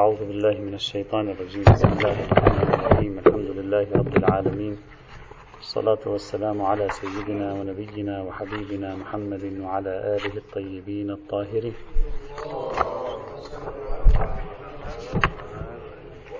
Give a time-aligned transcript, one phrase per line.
[0.00, 1.64] أعوذ بالله من الشيطان الرجيم.
[1.72, 3.12] بسم الله الرحمن الرحيم.
[3.18, 4.74] الحمد لله رب العالمين.
[5.60, 11.74] الصلاة والسلام على سيدنا ونبينا وحبيبنا محمد وعلى آله الطيبين الطاهرين.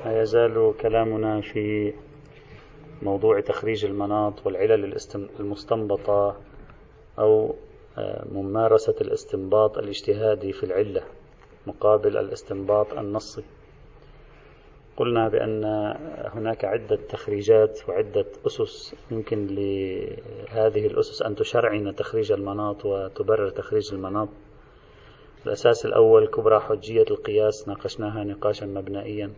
[0.04, 1.92] ما يزال كلامنا في
[3.02, 4.96] موضوع تخريج المناط والعلل
[5.40, 6.36] المستنبطة
[7.18, 7.54] أو
[7.98, 11.02] آه، ممارسة الاستنباط الاجتهادي في العلة.
[11.66, 13.42] مقابل الاستنباط النصي.
[14.96, 15.64] قلنا بأن
[16.34, 18.94] هناك عدة تخريجات وعدة أسس.
[19.10, 24.28] يمكن لهذه الأسس أن تشرعن تخريج المناط وتبرر تخريج المناط.
[25.46, 29.30] الأساس الأول كبرى حجية القياس ناقشناها نقاشا مبنائيا.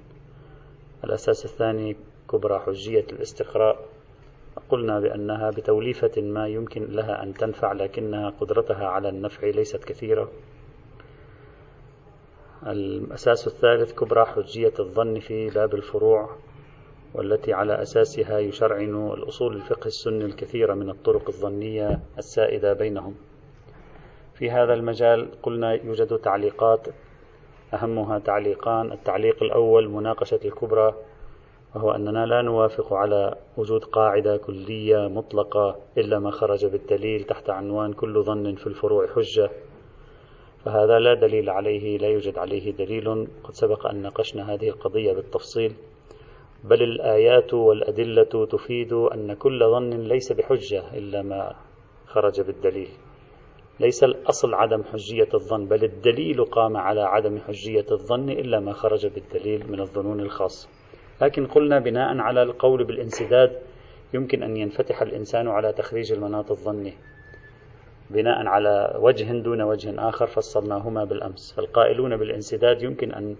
[1.04, 1.96] الأساس الثاني
[2.30, 3.88] كبرى حجية الاستقراء.
[4.70, 10.30] قلنا بأنها بتوليفة ما يمكن لها أن تنفع لكنها قدرتها على النفع ليست كثيرة.
[12.66, 16.30] الأساس الثالث كبرى حجية الظن في باب الفروع
[17.14, 23.14] والتي على أساسها يشرعن الأصول الفقه السني الكثيرة من الطرق الظنية السائدة بينهم.
[24.34, 26.88] في هذا المجال قلنا يوجد تعليقات
[27.74, 28.92] أهمها تعليقان.
[28.92, 30.94] التعليق الأول مناقشة الكبرى
[31.74, 37.92] وهو أننا لا نوافق على وجود قاعدة كلية مطلقة إلا ما خرج بالدليل تحت عنوان
[37.92, 39.50] كل ظن في الفروع حجة.
[40.64, 43.28] فهذا لا دليل عليه لا يوجد عليه دليل.
[43.44, 45.72] قد سبق أن ناقشنا هذه القضية بالتفصيل
[46.64, 51.54] بل الآيات والأدلة تفيد أن كل ظن ليس بحجة إلا ما
[52.06, 52.88] خرج بالدليل.
[53.80, 59.06] ليس الأصل عدم حجية الظن بل الدليل قام على عدم حجية الظن إلا ما خرج
[59.06, 60.68] بالدليل من الظنون الخاصة
[61.22, 63.58] لكن قلنا بناء على القول بالانسداد
[64.14, 66.92] يمكن أن ينفتح الإنسان على تخريج المناط الظني.
[68.12, 71.54] بناء على وجه دون وجه آخر فصلناهما بالأمس.
[71.56, 73.36] فالقائلون بالانسداد يمكن أن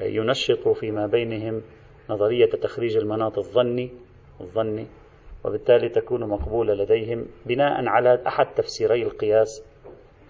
[0.00, 1.62] ينشطوا فيما بينهم
[2.10, 3.90] نظرية تخريج المناط الظني
[4.40, 4.86] الظني
[5.44, 9.64] وبالتالي تكون مقبولة لديهم بناء على أحد تفسيري القياس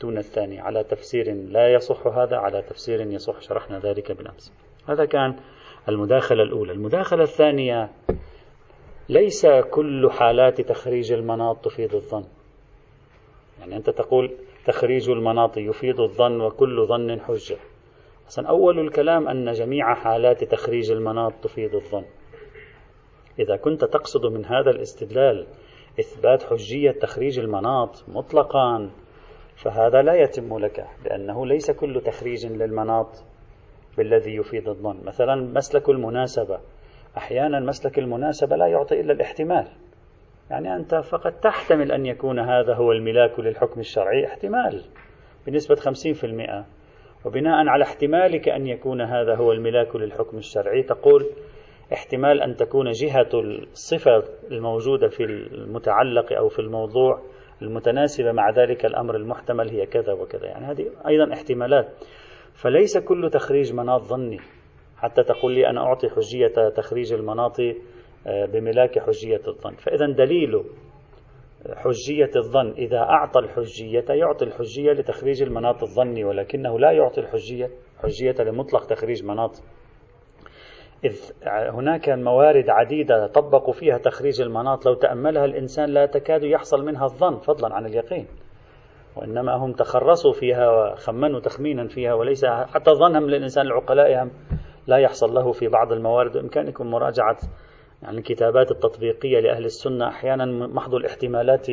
[0.01, 3.41] دون الثاني على تفسير لا يصح هذا على تفسير يصح.
[3.41, 4.53] شرحنا ذلك بالأمس.
[4.89, 5.37] هذا كان
[5.89, 6.73] المداخلة الأولى.
[6.73, 7.91] المداخلة الثانية
[9.09, 12.25] ليس كل حالات تخريج المناط تفيد الظن.
[13.67, 17.57] يعني أنت تقول تخريج المناط يفيد الظن وكل ظن حجة.
[18.29, 22.05] أصلا أول الكلام أن جميع حالات تخريج المناط تفيد الظن.
[23.39, 25.47] إذا كنت تقصد من هذا الاستدلال
[26.01, 28.91] إثبات حجية تخريج المناط مطلقا
[29.57, 33.25] فهذا لا يتم لك لأنه ليس كل تخريج للمناط
[33.99, 35.05] بالذي يفيد الظن.
[35.05, 36.59] مثلا مسلك المناسبة.
[37.17, 39.69] أحيانا مسلك المناسبة لا يعطي إلا الاحتمال.
[40.51, 44.85] يعني أنت فقط تحتمل أن يكون هذا هو الملاك للحكم الشرعي احتمال
[45.47, 46.65] بنسبة 50%
[47.27, 51.27] وبناء على احتمالك أن يكون هذا هو الملاك للحكم الشرعي تقول
[51.93, 57.23] احتمال أن تكون جهة الصفة الموجودة في المتعلق أو في الموضوع
[57.63, 60.47] المتناسبة مع ذلك الأمر المحتمل هي كذا وكذا.
[60.47, 61.89] يعني هذه أيضا احتمالات.
[62.55, 64.41] فليس كل تخريج مناط ظني.
[64.99, 67.61] حتى تقول لي أنا أعطي حجية تخريج المناط
[68.27, 69.75] بملاك حجية الظن.
[69.75, 70.65] فإذا دليل
[71.77, 77.71] حجية الظن إذا أعطى الحجية يعطي الحجية لتخريج المناط الظني ولكنه لا يعطي الحجية
[78.03, 79.63] حجية لمطلق تخريج مناط.
[81.05, 84.87] إذ هناك موارد عديدة طبقوا فيها تخريج المناط.
[84.87, 88.27] لو تأملها الإنسان لا تكاد يحصل منها الظن فضلا عن اليقين.
[89.17, 94.29] وإنما هم تخرصوا فيها وخمنوا تخمينا فيها وليس حتى ظنهم للإنسان العقلاء
[94.87, 96.33] لا يحصل له في بعض الموارد.
[96.33, 97.37] بإمكانكم مراجعة
[98.03, 101.67] يعني الكتابات التطبيقية لأهل السنة أحيانا محض الاحتمالات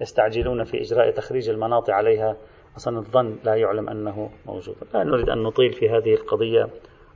[0.00, 2.36] يستعجلون في إجراء تخريج المناط عليها.
[2.76, 4.76] أصلا الظن لا يعلم أنه موجود.
[4.94, 6.68] لا نريد أن نطيل في هذه القضية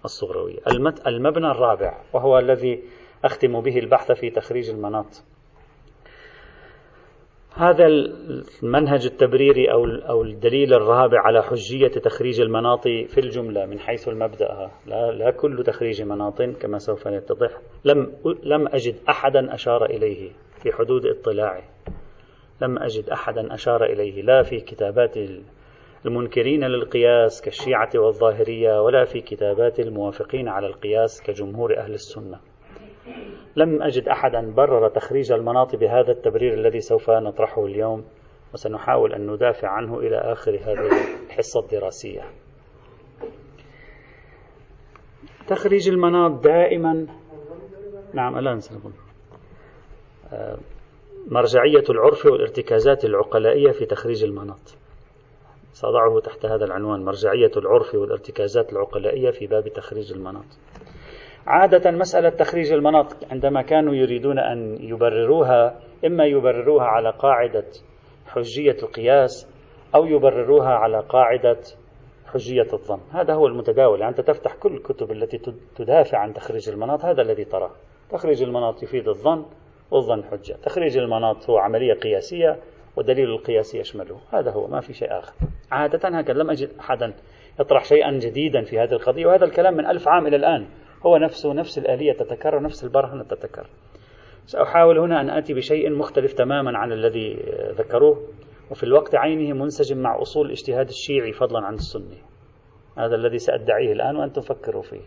[0.04, 0.58] الصغروية.
[1.06, 2.82] المبنى الرابع وهو الذي
[3.24, 5.24] أختم به البحث في تخريج المناط
[7.58, 14.08] هذا المنهج التبريري أو أو الدليل الرابع على حجية تخريج المناط في الجملة من حيث
[14.08, 17.50] المبدأ لا, لا كل تخريج مناط كما سوف يتضح.
[17.84, 18.12] لم
[18.42, 20.30] لم أجد أحدا أشار إليه
[20.62, 21.62] في حدود اطلاعي
[22.62, 25.14] لم أجد أحدا أشار إليه لا في كتابات
[26.06, 32.40] المنكرين للقياس كالشيعة والظاهرية ولا في كتابات الموافقين على القياس كجمهور أهل السنة.
[33.56, 38.04] لم أجد أحدا برر تخريج المناط بهذا التبرير الذي سوف نطرحه اليوم
[38.54, 40.90] وسنحاول أن ندافع عنه إلى آخر هذه
[41.26, 42.22] الحصة الدراسية.
[45.46, 47.06] تخريج المناط دائما
[48.14, 48.92] نعم الآن سنقول.
[50.32, 50.58] آه،
[51.30, 54.76] مرجعية العرف والارتكازات العقلائية في تخريج المناط.
[55.72, 60.58] سأضعه تحت هذا العنوان مرجعية العرف والارتكازات العقلائية في باب تخريج المناط.
[61.46, 67.64] عادة مسألة تخريج المناط عندما كانوا يريدون أن يبرروها إما يبرروها على قاعدة
[68.26, 69.48] حجية القياس
[69.94, 71.58] أو يبرروها على قاعدة
[72.26, 75.38] حجية الظن هذا هو المتداول يعني أنت تفتح كل الكتب التي
[75.76, 77.70] تدافع عن تخريج المناط هذا الذي تراه.
[78.10, 79.44] تخريج المناط يفيد الظن
[79.90, 80.56] والظن حجة.
[80.62, 82.56] تخريج المناط هو عملية قياسية
[82.96, 84.18] ودليل القياس يشمله.
[84.32, 85.32] هذا هو ما في شيء آخر.
[85.72, 87.14] عادة هكذا لم أجد أحدا
[87.60, 90.66] يطرح شيئا جديدا في هذه القضية وهذا الكلام من ألف عام إلى الآن.
[91.06, 93.70] هو نفسه نفس الآلية تتكرر نفس البرهنة تتكرر.
[94.46, 97.34] سأحاول هنا أن آتي بشيء مختلف تماما عن الذي
[97.78, 98.28] ذكروه
[98.70, 102.18] وفي الوقت عينه منسجم مع أصول الاجتهاد الشيعي فضلا عن السني.
[102.98, 105.02] هذا الذي سأدعيه الآن وأنتم فكروا فيه.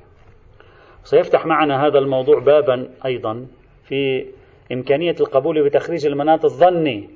[1.04, 3.48] سيفتح معنا هذا الموضوع بابا أيضا
[3.84, 4.26] في
[4.72, 7.10] إمكانية القبول بتخريج المناط الظني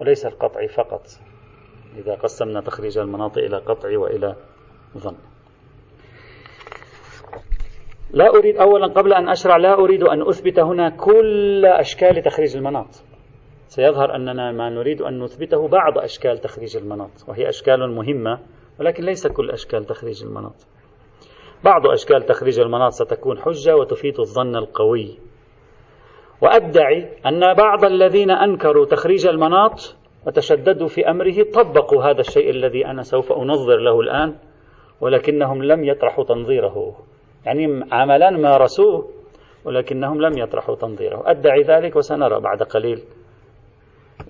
[0.00, 1.06] وليس القطعي فقط.
[1.96, 4.36] إذا قسمنا تخريج المناطق إلى قطعي وإلى
[4.98, 5.16] ظن.
[8.14, 13.04] لا أريد أولا قبل أن أشرع لا أريد أن أثبت هنا كل أشكال تخريج المناط.
[13.66, 18.38] سيظهر أننا ما نريد أن نثبته بعض أشكال تخريج المناط وهي أشكال مهمة
[18.80, 20.66] ولكن ليس كل أشكال تخريج المناط.
[21.64, 25.18] بعض أشكال تخريج المناط ستكون حجة وتفيد الظن القوي.
[26.42, 29.96] وأدعي أن بعض الذين أنكروا تخريج المناط
[30.26, 34.34] وتشددوا في أمره طبقوا هذا الشيء الذي أنا سوف أنظر له الآن
[35.00, 36.94] ولكنهم لم يطرحوا تنظيره.
[37.46, 39.10] يعني عملا مارسوه
[39.64, 41.22] ولكنهم لم يطرحوا تنظيره.
[41.26, 43.02] أدعي ذلك وسنرى بعد قليل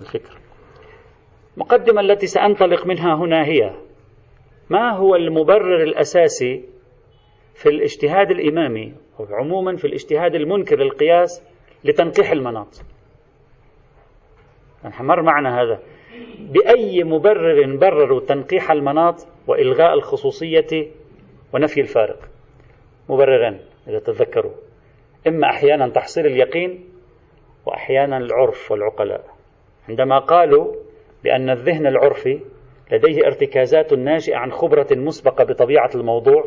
[0.01, 0.39] الفكر.
[1.57, 3.75] المقدمة التي سأنطلق منها هنا هي
[4.71, 6.65] ما هو المبرر الأساسي
[7.55, 11.43] في الاجتهاد الإمامي وعموما في الاجتهاد المنكر للقياس
[11.85, 12.83] لتنقيح المناط؟
[15.01, 15.79] مر معنا هذا.
[16.39, 20.89] بأي مبرر برروا تنقيح المناط وإلغاء الخصوصية
[21.55, 22.34] ونفي الفارق؟
[23.09, 24.53] مبرران إذا تذكروا.
[25.27, 26.85] إما أحيانا تحصيل اليقين
[27.67, 29.25] وأحيانا العرف والعقلاء.
[29.89, 30.75] عندما قالوا
[31.25, 32.41] بأن الذهن العرفي
[32.93, 36.45] لديه ارتكازات ناشئة عن خبرة مسبقة بطبيعة الموضوع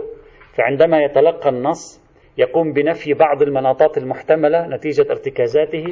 [0.54, 2.07] فعندما يتلقى النص
[2.38, 5.86] يقوم بنفي بعض المناطات المحتملة نتيجة ارتكازاته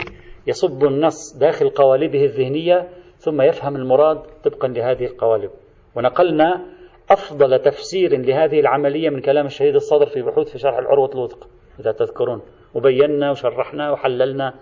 [0.48, 5.50] يصب النص داخل قوالبه الذهنية ثم يفهم المراد طبقا لهذه القوالب.
[5.96, 6.66] ونقلنا
[7.10, 11.48] أفضل تفسير لهذه العملية من كلام الشهيد الصدر في بحوث في شرح العروة الوثق
[11.80, 12.42] إذا تذكرون.
[12.74, 14.54] وبينا وشرحنا وحللنا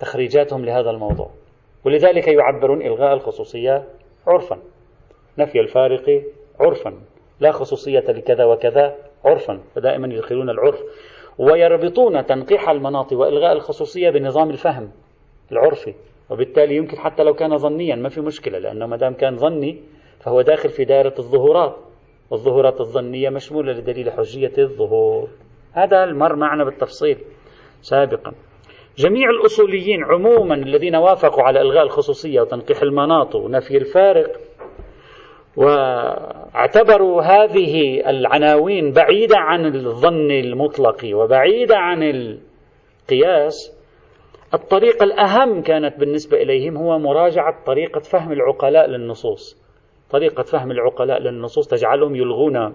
[0.00, 1.30] تخريجاتهم لهذا الموضوع.
[1.84, 3.84] ولذلك يعبرون إلغاء الخصوصية
[4.26, 4.58] عرفا.
[5.38, 6.22] نفي الفارق
[6.60, 6.94] عرفا.
[7.40, 9.60] لا خصوصية لكذا وكذا عرفا.
[9.74, 10.82] فدائما يدخلون العرف.
[11.38, 14.90] ويربطون تنقيح المناط وإلغاء الخصوصية بنظام الفهم
[15.52, 15.94] العرفي.
[16.30, 19.82] وبالتالي يمكن حتى لو كان ظنيا ما في مشكلة لأنه ما دام كان ظني
[20.20, 21.76] فهو داخل في دائرة الظهورات.
[22.30, 25.28] والظهورات الظنية مشمولة لدليل حجية الظهور.
[25.72, 27.18] هذا المر معنا بالتفصيل
[27.82, 28.32] سابقا.
[28.96, 34.36] جميع الأصوليين عموما الذين وافقوا على إلغاء الخصوصية وتنقيح المناط ونفي الفارق
[35.56, 43.78] واعتبروا هذه العناوين بعيدة عن الظن المطلق وبعيدة عن القياس
[44.54, 49.67] الطريقة الأهم كانت بالنسبة إليهم هو مراجعة طريقة فهم العقلاء للنصوص.
[50.10, 52.74] طريقة فهم العقلاء للنصوص تجعلهم يلغون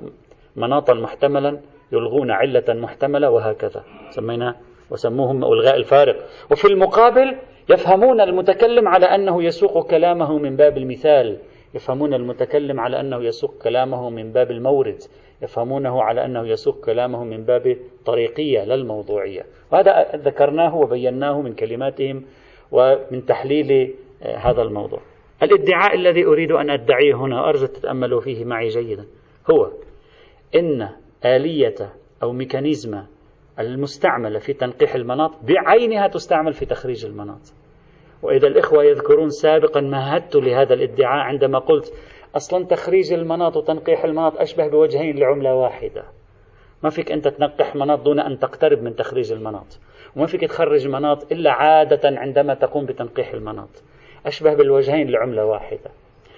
[0.55, 1.59] مناطا محتملا
[1.91, 3.83] يلغون علة محتملة وهكذا.
[4.09, 4.55] سمينا
[4.91, 6.15] وسموهم ألغاء الفارق.
[6.51, 7.35] وفي المقابل
[7.69, 11.37] يفهمون المتكلم على أنه يسوق كلامه من باب المثال.
[11.73, 15.01] يفهمون المتكلم على أنه يسوق كلامه من باب المورد.
[15.41, 19.45] يفهمونه على أنه يسوق كلامه من باب طريقية لا الموضوعية.
[19.71, 22.25] وهذا ذكرناه وبيناه من كلماتهم
[22.71, 24.99] ومن تحليل آه، هذا الموضوع.
[25.41, 29.05] الادعاء الذي أريد أن أدعيه هنا أرجو تتأملوا فيه معي جيدا
[29.51, 29.71] هو
[30.55, 30.89] إن
[31.25, 33.01] آلية أو ميكانيزم
[33.59, 37.53] المستعملة في تنقيح المناط بعينها تستعمل في تخريج المناط.
[38.21, 41.93] وإذا الإخوة يذكرون سابقا مهدت لهذا الادعاء عندما قلت
[42.35, 46.03] أصلا تخريج المناط وتنقيح المناط أشبه بوجهين لعملة واحدة.
[46.83, 49.79] ما فيك أنت تنقح مناط دون أن تقترب من تخريج المناط.
[50.15, 53.83] وما فيك تخرج مناط إلا عادة عندما تقوم بتنقيح المناط.
[54.25, 55.91] أشبه بالوجهين لعملة واحدة.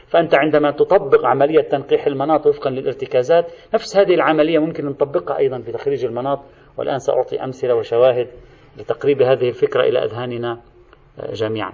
[0.07, 5.71] فأنت عندما تطبق عملية تنقيح المناط وفقا للارتكازات نفس هذه العملية ممكن نطبقها أيضا في
[5.71, 6.39] تخريج المناط.
[6.77, 8.27] والآن سأعطي أمثلة وشواهد
[8.77, 10.61] لتقريب هذه الفكرة إلى أذهاننا
[11.33, 11.73] جميعا.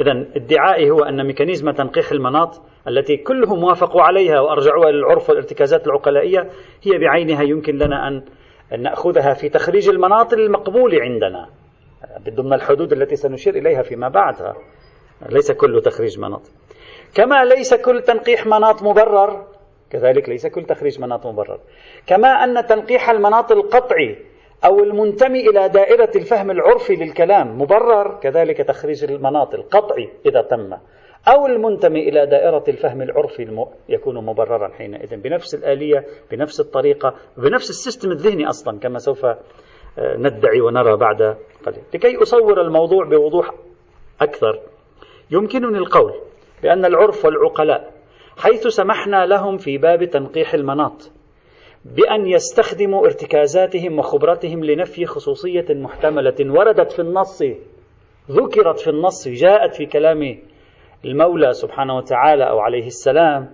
[0.00, 6.40] إذا ادعائي هو أن ميكانيزم تنقيح المناط التي كلهم وافقوا عليها وأرجعوها للعرف والارتكازات العقلائية
[6.82, 8.22] هي بعينها يمكن لنا أن
[8.82, 11.48] نأخذها في تخريج المناط المقبول عندنا
[12.30, 14.54] ضمن الحدود التي سنشير إليها فيما بعدها.
[15.28, 16.42] ليس كل تخريج مناط.
[17.14, 19.46] كما ليس كل تنقيح مناط مبرر
[19.90, 21.60] كذلك ليس كل تخريج مناط مبرر.
[22.06, 24.18] كما أن تنقيح المناط القطعي
[24.64, 30.76] أو المنتمي إلى دائرة الفهم العرفي للكلام مبرر كذلك تخريج المناط القطعي إذا تم
[31.28, 37.76] أو المنتمي إلى دائرة الفهم العرفي يكون مبررا حينئذ بنفس الآلية بنفس الطريقة بنفس ال
[37.76, 41.82] system الذهني أصلا كما سوف آه، ندعي ونرى بعد قليل.
[41.94, 43.50] لكي أصور الموضوع بوضوح
[44.20, 44.60] أكثر
[45.30, 46.12] يمكنني القول
[46.62, 47.92] بأن العرف والعقلاء
[48.36, 51.10] حيث سمحنا لهم في باب تنقيح المناط
[51.84, 57.42] بأن يستخدموا ارتكازاتهم وخبرتهم لنفي خصوصية محتملة وردت في النص
[58.30, 60.38] ذكرت في النص جاءت في كلام
[61.04, 63.50] المولى سبحانه وتعالى أو عليه السلام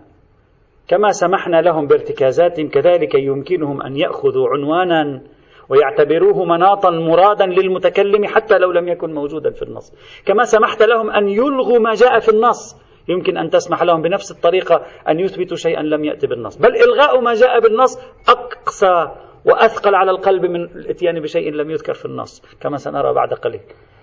[0.89, 5.23] كما سمحنا لهم بارتكازاتهم كذلك يمكنهم أن يأخذوا عنوانا
[5.69, 9.93] ويعتبروه مناطا مرادا للمتكلم حتى لو لم يكن موجودا في النص.
[10.27, 12.77] كما سمحت لهم أن يلغوا ما جاء في النص.
[13.09, 16.57] يمكن أن تسمح لهم بنفس الطريقة أن يثبتوا شيئا لم يأتي بالنص.
[16.57, 19.09] بل إلغاء ما جاء بالنص أقسى
[19.45, 23.61] وأثقل على القلب من الإتيان بشيء لم يذكر في النص كما سنرى بعد قليل.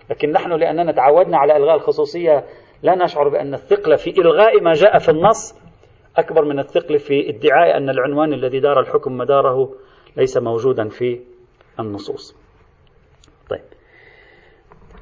[0.09, 2.45] لكن نحن لأننا تعودنا على إلغاء الخصوصية
[2.83, 5.55] لا نشعر بأن الثقل في إلغاء ما جاء في النص
[6.17, 9.73] أكبر من الثقل في ادعاء أن العنوان الذي دار الحكم مداره
[10.17, 11.19] ليس موجودا في
[11.79, 12.35] النصوص.
[13.49, 13.61] طيب.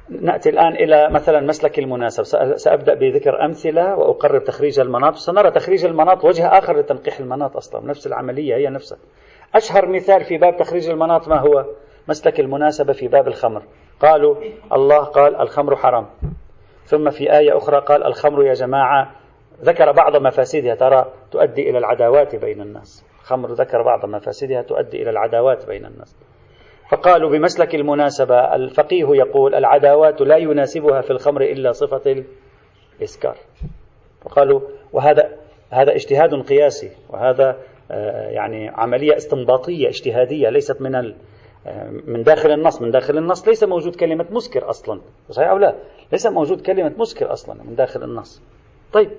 [0.08, 2.22] نأتي الآن إلى مثلا مسلك المناسب.
[2.56, 5.14] سأبدأ بذكر أمثلة وأقرب تخريج المناط.
[5.14, 7.86] سنرى تخريج المناط وجه آخر لتنقيح المناط أصلا.
[7.86, 8.98] نفس العملية هي نفسها.
[9.54, 11.66] أشهر مثال في باب تخريج المناط ما هو؟
[12.08, 13.62] مسلك المناسبة في باب الخمر.
[14.00, 14.36] قالوا
[14.72, 16.06] الله قال الخمر حرام.
[16.84, 19.10] ثم في آية أخرى قال الخمر يا جماعة.
[19.62, 20.74] ذكر بعض مفاسدها.
[20.74, 23.04] ترى تؤدي إلى العداوات بين الناس.
[23.20, 26.16] الخمر ذكر بعض مفاسدها تؤدي إلى العداوات بين الناس.
[26.90, 32.24] فقالوا بمسلك المناسبة الفقيه يقول العداوات لا يناسبها في الخمر إلا صفة
[32.98, 33.36] الإسكار.
[34.22, 34.60] فقالوا
[34.92, 35.36] وهذا
[35.70, 37.56] هذا اجتهاد قياسي وهذا
[37.90, 42.82] آه، يعني عملية استنباطية اجتهادية ليست من آه، من داخل النص.
[42.82, 45.00] من داخل النص ليس موجود كلمة مسكر أصلا.
[45.30, 45.74] صحيح أو لا؟
[46.12, 48.42] ليس موجود كلمة مسكر أصلا من داخل النص.
[48.92, 49.10] طيب.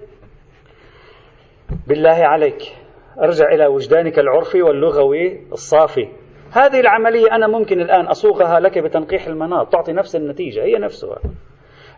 [1.87, 2.75] بالله عليك.
[3.19, 6.20] أرجع إلى وجدانك العرفي واللغوي الصافي.
[6.53, 11.17] هذه العملية أنا ممكن الآن أصوغها لك بتنقيح المناط تعطي نفس النتيجة هي نفسها.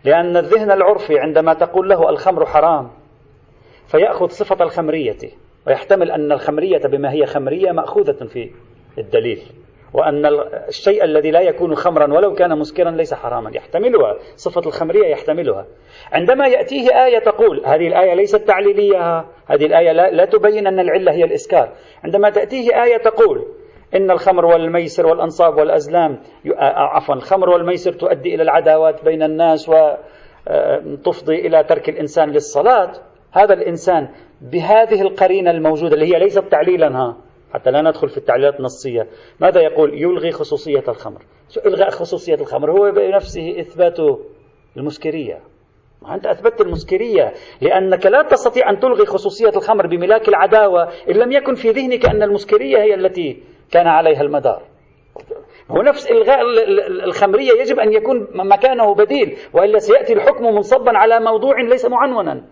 [0.04, 2.90] لأن الذهن العرفي عندما تقول له الخمر حرام
[3.86, 5.16] فيأخذ صفة الخمرية
[5.66, 8.50] ويحتمل أن الخمرية بما هي خمرية مأخوذة في
[8.98, 9.42] الدليل
[9.92, 10.26] وأن
[10.68, 13.50] الشيء الذي لا يكون خمرا ولو كان مسكرا ليس حراما.
[13.54, 15.66] يحتملها صفة الخمرية يحتملها.
[16.12, 21.12] عندما يأتيه آية تقول هذه الآية ليست تعليلية هذه الآية لا, لا تبين أن العلة
[21.12, 21.68] هي الإسكار.
[22.04, 23.46] عندما تأتيه آية تقول
[23.96, 26.20] إن الخمر والميسر والأنصاب والأزلام
[26.56, 32.92] عفوا الخمر والميسر تؤدي إلى العداوات بين الناس وتفضي إلى ترك الإنسان للصلاة.
[33.32, 34.08] هذا الإنسان
[34.40, 37.16] بهذه القرينة الموجودة اللي هي ليست تعليلا ها
[37.54, 39.06] حتى لا ندخل في التعليلات النصية.
[39.40, 41.22] ماذا يقول؟ يلغي خصوصية الخمر.
[41.66, 43.96] إلغاء خصوصية الخمر؟ هو بنفسه إثبات
[44.76, 45.40] المسكرية.
[46.10, 51.54] أنت أثبتت المسكرية لأنك لا تستطيع أن تلغي خصوصية الخمر بملاك العداوة إن لم يكن
[51.54, 53.42] في ذهنك أن المسكرية هي التي
[53.74, 54.62] كان عليها المدار.
[55.70, 56.40] هو نفس إلغاء
[57.04, 62.44] الخمرية يجب أن يكون مكانه بديل وإلا سيأتي الحكم منصبا على موضوع ليس معنونا.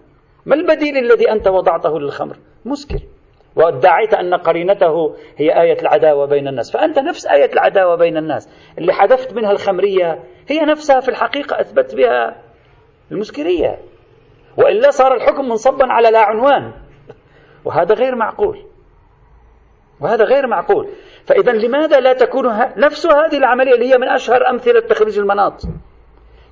[0.46, 2.98] ما البديل الذي أنت وضعته للخمر؟ مسكر
[3.56, 6.72] وادعيت أن قرينته هي آية العداوة بين الناس.
[6.72, 8.48] فأنت نفس آية العداوة بين الناس.
[8.78, 12.42] اللي حذفت منها الخمرية هي نفسها في الحقيقة أثبت بها
[13.10, 13.78] المسكرية
[14.58, 16.72] وإلا صار الحكم منصبا على لا عنوان.
[17.64, 18.71] وهذا غير معقول.
[20.02, 20.88] وهذا غير معقول.
[21.25, 25.62] فإذا لماذا لا تكون نفس هذه العملية اللي هي من أشهر أمثلة تخريج المناط؟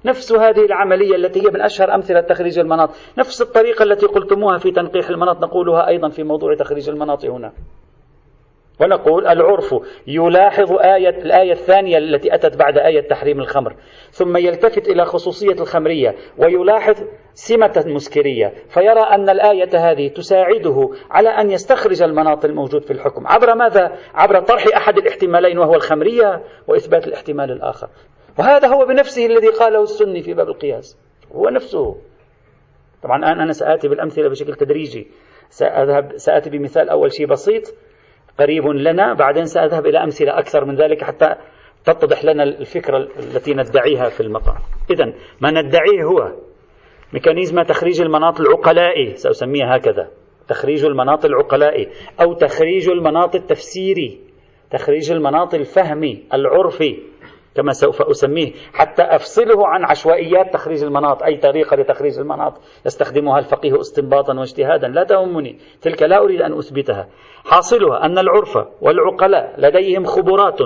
[0.05, 2.91] نفس هذه العملية التي هي من أشهر أمثلة تخريج المناط.
[3.19, 7.53] نفس الطريقة التي قلتموها في تنقيح المناط نقولها أيضا في موضوع تخريج المناط هنا.
[8.81, 9.75] ونقول العرف
[10.07, 13.77] يلاحظ آية الآية الثانية التي أتت بعد آية تحريم الخمر.
[14.11, 16.95] ثم يلتفت إلى خصوصية الخمرية ويلاحظ
[17.35, 23.27] سمة المسكرية فيرى أن الآية هذه تساعده على أن يستخرج المناط الموجود في الحكم.
[23.27, 27.89] عبر ماذا؟ عبر طرح أحد الاحتمالين وهو الخمرية وإثبات الاحتمال الآخر.
[28.39, 30.99] وهذا هو بنفسه الذي قاله السني في باب القياس.
[31.33, 31.97] هو نفسه.
[33.03, 35.09] طبعا الآن أنا سآتي بالأمثلة بشكل تدريجي.
[35.51, 37.75] سأذهب سآتي بمثال أول شيء بسيط.
[38.41, 41.35] قريب لنا بعدين سأذهب إلى أمثلة أكثر من ذلك حتى
[41.85, 44.57] تتضح لنا الفكرة التي ندعيها في المقام
[44.91, 45.05] إذا
[45.41, 46.33] ما ندعيه هو
[47.13, 50.11] ميكانيزم تخريج المناط العقلائي سأسميها هكذا
[50.49, 51.89] تخريج المناط العقلائي
[52.21, 54.21] أو تخريج المناط التفسيري
[54.71, 57.10] تخريج المناط الفهمي العرفي.
[57.55, 58.53] كما سوف أسميه.
[58.73, 62.61] حتى أفصله عن عشوائيات تخريج المناط أي طريقة لتخريج المناط.
[62.87, 64.89] يستخدمها الفقيه استنباطا واجتهادا.
[64.89, 65.59] لا تهمني.
[65.83, 67.09] تلك لا أريد أن أثبتها.
[67.45, 70.59] حاصلها أن العرف والعقلاء لديهم خبرات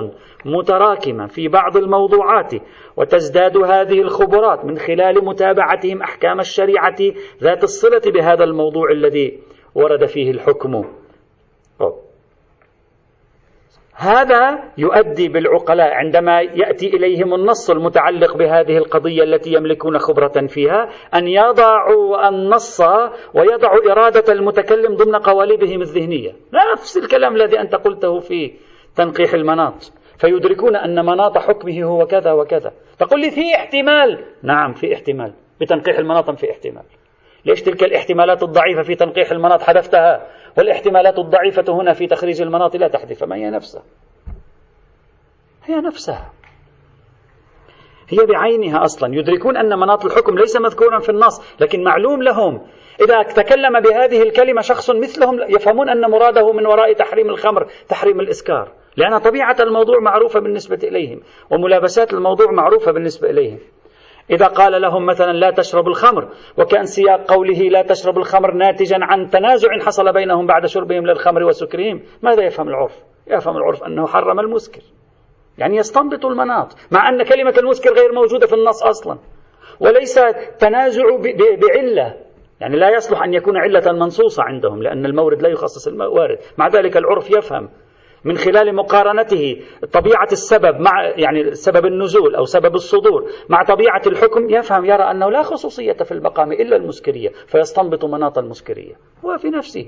[0.45, 2.53] متراكمة في بعض الموضوعات
[2.97, 6.95] وتزداد هذه الخبرات من خلال متابعتهم أحكام الشريعة
[7.41, 9.39] ذات الصلة بهذا الموضوع الذي
[9.75, 10.85] ورد فيه الحكم.
[13.97, 21.27] هذا يؤدي بالعقلاء عندما يأتي إليهم النص المتعلق بهذه القضية التي يملكون خبرة فيها أن
[21.27, 22.81] يضعوا النص
[23.33, 26.31] ويضعوا إرادة المتكلم ضمن قوالبهم الذهنية،
[26.73, 28.53] نفس الكلام الذي أنت قلته في
[28.95, 34.93] تنقيح المناط، فيدركون أن مناط حكمه هو كذا وكذا، تقول لي في احتمال، نعم في
[34.93, 36.83] احتمال، بتنقيح المناط في احتمال.
[37.45, 42.87] ليش تلك الاحتمالات الضعيفة في تنقيح المناط حذفتها؟ والاحتمالات الضعيفة هنا في تخريج المناط لا
[42.87, 43.83] تحذف ما هي نفسها؟
[45.65, 46.33] هي نفسها.
[48.09, 49.15] هي بعينها أصلا.
[49.15, 52.67] يدركون أن مناط الحكم ليس مذكورا في النص لكن معلوم لهم.
[53.01, 58.71] إذا تكلم بهذه الكلمة شخص مثلهم يفهمون أن مراده من وراء تحريم الخمر تحريم الإسكار.
[58.97, 61.21] لأن طبيعة الموضوع معروفة بالنسبة إليهم
[61.51, 63.59] وملابسات الموضوع معروفة بالنسبة إليهم.
[64.29, 69.29] إذا قال لهم مثلا لا تشرب الخمر وكان سياق قوله لا تشرب الخمر ناتجا عن
[69.29, 74.81] تنازع حصل بينهم بعد شربهم للخمر وسكرهم ماذا يفهم العرف؟ يفهم العرف أنه حرم المسكر.
[75.57, 79.17] يعني يستنبط المناط مع أن كلمة المسكر غير موجودة في النص أصلا.
[79.79, 80.19] وليس
[80.59, 81.03] تنازع
[81.37, 82.15] بعلة.
[82.59, 86.37] يعني لا يصلح أن يكون علة منصوصة عندهم لأن المورد لا يخصص الموارد.
[86.57, 87.69] مع ذلك العرف يفهم.
[88.25, 89.61] من خلال مقارنته
[89.93, 95.29] طبيعة السبب مع يعني سبب النزول أو سبب الصدور مع طبيعة الحكم يفهم يرى أنه
[95.29, 98.93] لا خصوصية في المقام إلا المسكرية فيستنبط مناط المسكرية
[99.25, 99.85] هو في نفسه.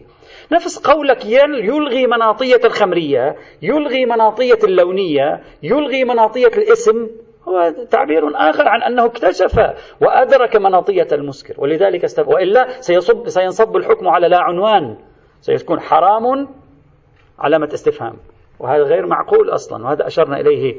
[0.52, 7.08] نفس قولك يلغي مناطية الخمرية يلغي مناطية اللونية يلغي مناطية الاسم
[7.48, 9.60] هو تعبير آخر عن أنه اكتشف
[10.02, 12.28] وأدرك مناطية المسكر ولذلك استف...
[12.28, 14.98] وإلا سيصب سينصب الحكم على لا عنوان
[15.42, 16.48] سيكون حرام
[17.40, 18.14] علامة استفهام.
[18.60, 20.76] وهذا غير معقول أصلا وهذا أشرنا إليه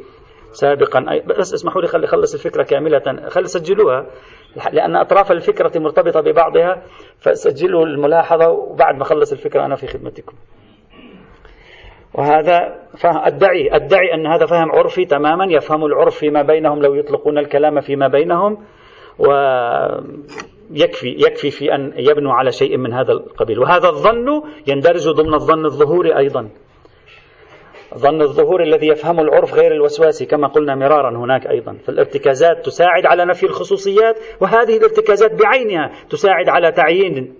[0.52, 1.20] سابقا.
[1.26, 3.28] بس اسمحوا لي خلي خلص الفكرة كاملة.
[3.28, 4.06] خلي سجلوها
[4.72, 6.82] لأن أطراف الفكرة مرتبطة ببعضها
[7.18, 10.36] فسجلوا الملاحظة وبعد ما خلص الفكرة أنا في خدمتكم.
[12.14, 17.80] وهذا أدعي أدعي أن هذا فهم عرفي تماما يفهم العرف فيما بينهم لو يطلقون الكلام
[17.80, 18.64] فيما بينهم.
[19.18, 19.26] و
[20.70, 23.58] يكفي يكفي في أن يبنوا على شيء من هذا القبيل.
[23.58, 26.48] وهذا الظن يندرج ضمن الظن الظهوري أيضا.
[27.94, 31.72] ظن الظهور الذي يفهم العرف غير الوسواسي كما قلنا مرارا هناك أيضا.
[31.84, 37.34] فالارتكازات تساعد على نفي الخصوصيات وهذه الارتكازات بعينها تساعد على تعيين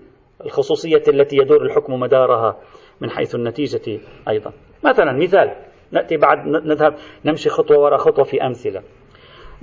[0.45, 2.57] الخصوصية التي يدور الحكم مدارها
[3.01, 4.53] من حيث النتيجة أيضا.
[4.85, 5.55] مثلا مثال
[5.91, 8.81] نأتي بعد نذهب نمشي خطوة وراء خطوة في أمثلة.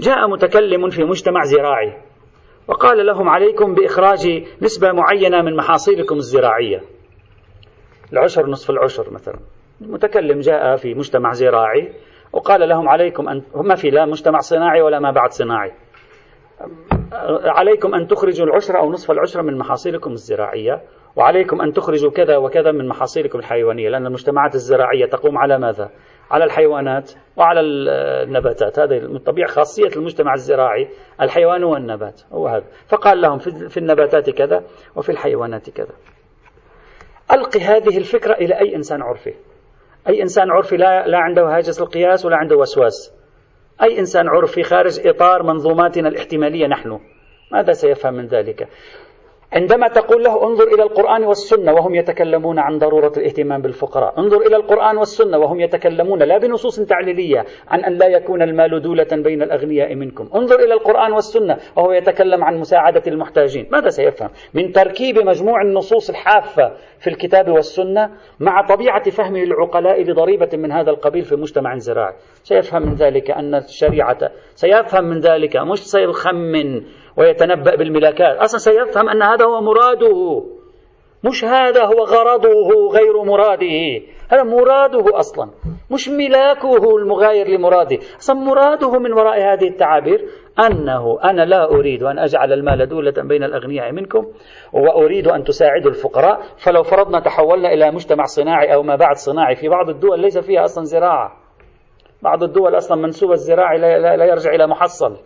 [0.01, 1.93] جاء متكلم في مجتمع زراعي.
[2.69, 6.83] وقال لهم عليكم بإخراج نسبة معينة من محاصيلكم الزراعية.
[8.13, 9.39] العشر نصف العشر مثلا.
[9.81, 11.93] المتكلم جاء في مجتمع زراعي
[12.33, 15.73] وقال لهم عليكم أن ما في لا مجتمع صناعي ولا ما بعد صناعي.
[17.45, 20.83] عليكم أن تخرجوا العشر أو نصف العشر من محاصيلكم الزراعية
[21.17, 25.91] وعليكم أن تخرجوا كذا وكذا من محاصيلكم الحيوانية لأن المجتمعات الزراعية تقوم على ماذا؟
[26.31, 28.79] على الحيوانات وعلى النباتات.
[28.79, 30.89] هذه طبيعة خاصية المجتمع الزراعي
[31.21, 32.23] الحيوان والنبات.
[32.33, 32.65] هو هذا.
[32.89, 34.65] فقال لهم في النباتات كذا
[34.97, 35.93] وفي الحيوانات كذا.
[37.33, 39.35] ألقي هذه الفكرة إلى أي إنسان عرفي.
[40.09, 43.15] أي إنسان عرفي لا, لا عنده هاجس القياس ولا عنده وسواس.
[43.83, 47.01] أي إنسان عرفي خارج إطار منظوماتنا الاحتمالية نحن.
[47.53, 48.69] ماذا سيفهم من ذلك؟
[49.57, 54.21] عندما تقول له انظر إلى القرآن والسنة وهم يتكلمون عن ضرورة الاهتمام بالفقراء.
[54.21, 59.07] انظر إلى القرآن والسنة وهم يتكلمون لا بنصوص تعليلية عن أن لا يكون المال دولة
[59.13, 60.29] بين الأغنياء منكم.
[60.35, 63.69] انظر إلى القرآن والسنة وهو يتكلم عن مساعدة المحتاجين.
[63.73, 70.51] ماذا سيفهم؟ من تركيب مجموع النصوص الحافة في الكتاب والسنة مع طبيعة فهمه العقلاء لضريبة
[70.55, 72.15] من هذا القبيل في مجتمع زراعي.
[72.43, 76.83] سيفهم من ذلك أن الشريعة سيفهم من ذلك مش سيخمن
[77.17, 78.37] ويتنبأ بالملاكات.
[78.37, 80.43] أصلا سيفهم أن هذا هو مراده.
[81.25, 84.03] مش هذا هو غرضه غير مراده.
[84.31, 85.51] هذا مراده أصلا.
[85.91, 87.99] مش ملاكه المغاير لمراده.
[88.19, 90.25] أصلا مراده من وراء هذه التعابير
[90.67, 94.27] أنه أنا لا أريد أن أجعل المال دولة بين الأغنياء منكم
[94.73, 96.41] وأريد أن تساعدوا الفقراء.
[96.57, 100.65] فلو فرضنا تحولنا إلى مجتمع صناعي أو ما بعد صناعي في بعض الدول ليس فيها
[100.65, 101.33] أصلا زراعة.
[102.23, 105.17] بعض الدول أصلا منسوب الزراعي لا يرجع إلى محصل.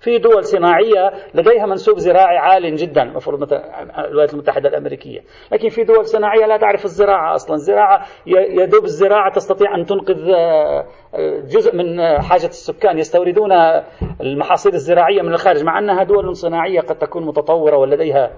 [0.00, 5.20] في دول صناعية لديها منسوب زراعي عال جدا المفروض مثلا الولايات المتحدة الأمريكية.
[5.52, 7.54] لكن في دول صناعية لا تعرف الزراعة أصلا.
[7.56, 10.86] الزراعة يدوب الزراعة تستطيع أن تنقذ آه،
[11.40, 12.98] جزء من حاجة السكان.
[12.98, 13.52] يستوردون
[14.20, 18.30] المحاصيل الزراعية من الخارج مع أنها دول صناعية قد تكون متطورة ولديها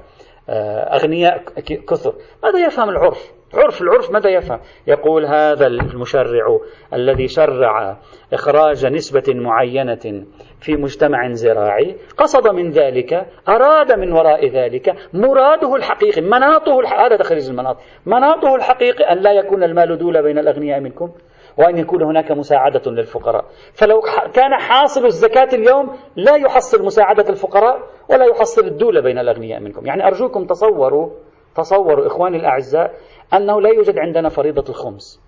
[0.48, 1.42] آه، أغنياء
[1.88, 2.14] كثر.
[2.42, 6.59] ماذا يفهم العرف؟ عرف العرف ماذا يفهم يقول هذا المشرع
[6.95, 7.97] الذي شرع
[8.33, 10.25] إخراج نسبة معينة
[10.61, 17.01] في مجتمع زراعي قصد من ذلك أراد من وراء ذلك مراده الحقيقي مناطه الح...
[17.01, 17.77] هذا تخريج المناط.
[18.07, 21.11] مناطه الحقيقي أن لا يكون المال دولة بين الأغنياء منكم
[21.59, 23.45] وأن يكون هناك مساعدة للفقراء.
[23.75, 24.01] فلو
[24.35, 27.79] كان حاصل الزكاة اليوم لا يحصل مساعدة الفقراء
[28.11, 29.87] ولا يحصل الدولة بين الأغنياء منكم.
[29.87, 31.11] يعني أرجوكم تصوروا
[31.57, 32.95] تصوروا إخواني الأعزاء
[33.35, 35.21] أنه لا يوجد عندنا فريضة الخمس.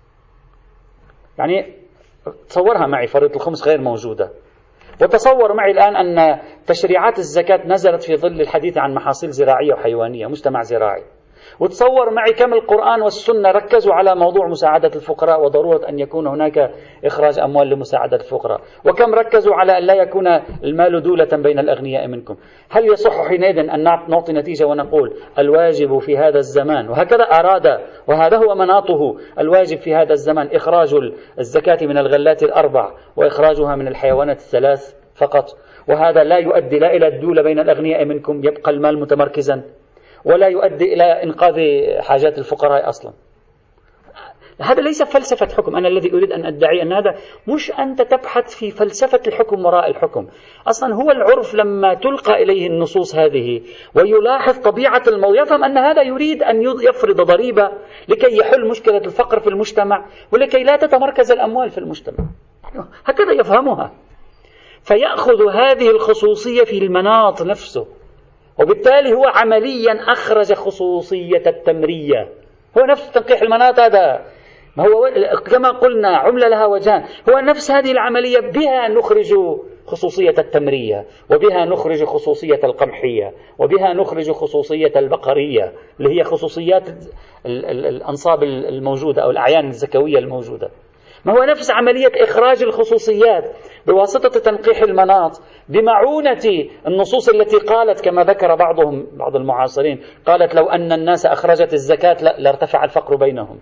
[1.37, 1.73] يعني
[2.49, 4.31] تصورها معي فريضة الخمس غير موجودة.
[5.01, 10.61] وتصور معي الآن أن تشريعات الزكاة نزلت في ظل الحديث عن محاصيل زراعية وحيوانية مجتمع
[10.61, 11.03] زراعي.
[11.59, 16.71] وتصور معي كم القرآن والسنة ركزوا على موضوع مساعدة الفقراء وضرورة أن يكون هناك
[17.05, 18.61] إخراج أموال لمساعدة الفقراء.
[18.85, 20.27] وكم ركزوا على أن لا يكون
[20.63, 22.35] المال دولة بين الأغنياء منكم.
[22.69, 28.55] هل يصح حينئذ أن نعطي نتيجة ونقول الواجب في هذا الزمان؟ وهكذا أراد وهذا هو
[28.55, 29.17] مناطه.
[29.39, 30.95] الواجب في هذا الزمان إخراج
[31.39, 35.45] الزكاة من الغلات الأربع وإخراجها من الحيوانات الثلاث فقط.
[35.89, 38.43] وهذا لا يؤدي لا إلى الدولة بين الأغنياء منكم.
[38.43, 39.63] يبقى المال متمركزا.
[40.25, 41.55] ولا يؤدي إلى إنقاذ
[42.01, 43.13] حاجات الفقراء أصلا.
[44.61, 45.75] هذا ليس فلسفة حكم.
[45.75, 47.15] أنا الذي أريد أن أدعي أن هذا
[47.47, 50.27] مش أنت تبحث في فلسفة الحكم وراء الحكم.
[50.67, 53.61] أصلا هو العرف لما تلقى إليه النصوص هذه
[53.95, 57.71] ويلاحظ طبيعة الموضوع يفهم أن هذا يريد أن يفرض ضريبة
[58.07, 62.25] لكي يحل مشكلة الفقر في المجتمع ولكي لا تتمركز الأموال في المجتمع.
[63.05, 63.91] هكذا يفهمها.
[64.83, 67.87] فيأخذ هذه الخصوصية في المناط نفسه.
[68.59, 72.29] وبالتالي هو عمليا أخرج خصوصية التمرية.
[72.77, 74.25] هو نفس تنقيح المناط هذا.
[74.77, 75.09] ما هو
[75.51, 77.03] كما قلنا عملة لها وجهان.
[77.29, 79.33] هو نفس هذه العملية بها نخرج
[79.87, 86.89] خصوصية التمرية وبها نخرج خصوصية القمحية وبها نخرج خصوصية البقرية اللي هي خصوصيات
[87.45, 90.69] الأنصاب الموجودة أو الأعيان الزكوية الموجودة.
[91.25, 93.43] ما هو نفس عملية إخراج الخصوصيات.
[93.87, 100.91] بواسطة تنقيح المناط بمعونة النصوص التي قالت كما ذكر بعضهم بعض المعاصرين قالت لو أن
[100.91, 103.59] الناس أخرجت الزكاة لارتفع الفقر بينهم.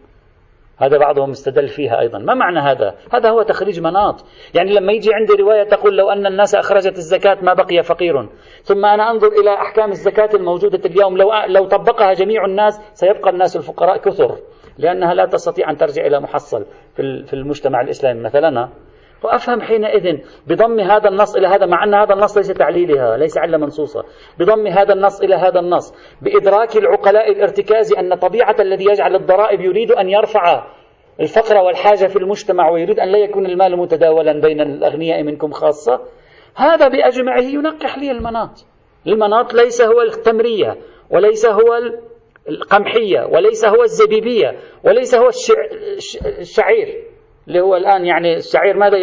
[0.78, 2.20] هذا بعضهم استدل فيها أيضا.
[2.20, 4.26] ما معنى هذا؟ هذا هو تخريج مناط.
[4.54, 8.30] يعني لما يجي عندي رواية تقول لو أن الناس أخرجت الزكاة ما بقي فقير.
[8.64, 13.56] ثم أنا أنظر إلى أحكام الزكاة الموجودة اليوم لو, لو طبقها جميع الناس سيبقى الناس
[13.56, 14.38] الفقراء كثر
[14.78, 18.20] لأنها لا تستطيع أن ترجع إلى محصل في المجتمع الإسلامي.
[18.20, 18.70] مثلا
[19.26, 23.58] وأفهم حينئذ بضم هذا النص إلى هذا مع أن هذا النص ليس تعليلها ليس علة
[23.58, 24.04] منصوصة.
[24.40, 29.92] بضم هذا النص إلى هذا النص بإدراك العقلاء الارتكازي أن طبيعة الذي يجعل الضرائب يريد
[29.92, 30.64] أن يرفع
[31.20, 36.02] الفقر والحاجة في المجتمع ويريد أن لا يكون المال متداولا بين الأغنياء منكم خاصة
[36.56, 38.66] هذا بأجمعه ينقح لي المناط.
[39.08, 40.78] المناط ليس هو التمرية
[41.10, 41.80] وليس هو
[42.50, 45.30] القمحية وليس هو الزبيبية وليس هو
[46.40, 47.13] الشعير.
[47.48, 48.98] اللي هو الآن يعني الشعير ماذا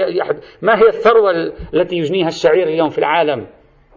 [0.62, 1.30] ما هي الثروة
[1.74, 3.46] التي يجنيها الشعير اليوم في العالم؟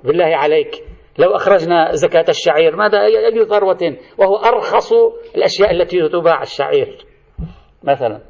[0.04, 0.84] بالله عليك.
[1.20, 4.94] لو أخرجنا زكاة الشعير ماذا أي ثروة؟ وهو أرخص
[5.36, 7.06] الأشياء التي تباع الشعير.
[7.84, 8.22] مثلا.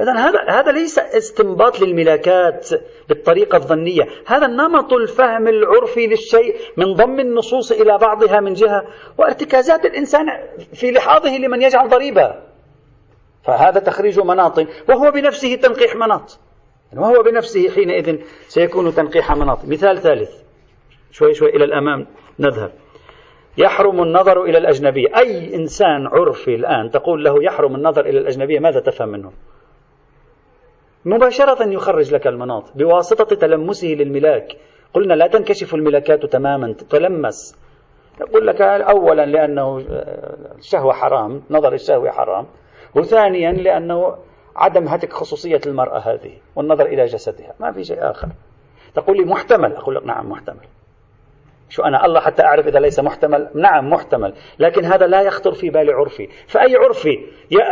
[0.00, 2.68] إذا هذا هذا ليس استنباط للملاكات
[3.08, 8.82] بالطريقة الظنية، هذا نمط الفهم العرفي للشيء من ضم النصوص إلى بعضها من جهة
[9.18, 10.26] وارتكازات الإنسان
[10.74, 12.45] في لحاظه لمن يجعل ضريبة.
[13.46, 16.38] فهذا تخريج مناط وهو بنفسه تنقيح مناط.
[16.96, 19.64] وهو بنفسه حينئذ سيكون تنقيح مناط.
[19.64, 20.30] مثال ثالث
[21.10, 22.06] شوي شوي إلى الأمام
[22.38, 22.72] نذهب.
[23.58, 28.80] يحرم النظر إلى الأجنبية أي إنسان عرفي الآن تقول له يحرم النظر إلى الأجنبية ماذا
[28.80, 29.32] تفهم منه
[31.04, 34.56] مباشرة يخرج لك المناط بواسطة تلمسه للملاك
[34.94, 37.56] قلنا لا تنكشف الملاكات تماما تتلمس
[38.20, 39.78] يقول لك أولا لأنه
[40.58, 42.46] الشهوة حرام نظر الشهوة حرام
[42.96, 44.16] وثانيا لأنه
[44.56, 47.54] عدم هتك خصوصية المرأة هذه والنظر إلى جسدها.
[47.60, 48.28] ما في شيء آخر.
[48.94, 49.72] تقول لي محتمل.
[49.72, 50.66] أقول لك نعم محتمل.
[51.68, 54.34] شو أنا الله حتى أعرف إذا ليس محتمل؟ نعم محتمل.
[54.58, 56.28] لكن هذا لا يخطر في بال عرفي.
[56.46, 57.18] فأي عرفي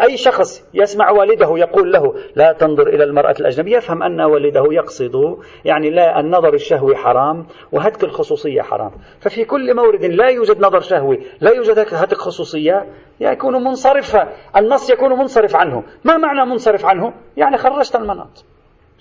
[0.03, 5.37] أي شخص يسمع والده يقول له لا تنظر إلى المرأة الأجنبية يفهم أن والده يقصده
[5.65, 8.91] يعني لا النظر الشهوي حرام وهتك الخصوصية حرام.
[9.21, 12.87] ففي كل مورد لا يوجد نظر شهوي لا يوجد هتك خصوصية
[13.21, 15.83] يكون منصرفا النص يكون منصرف عنه.
[16.05, 18.54] ما معنى منصرف عنه؟ يعني خرجت المناط.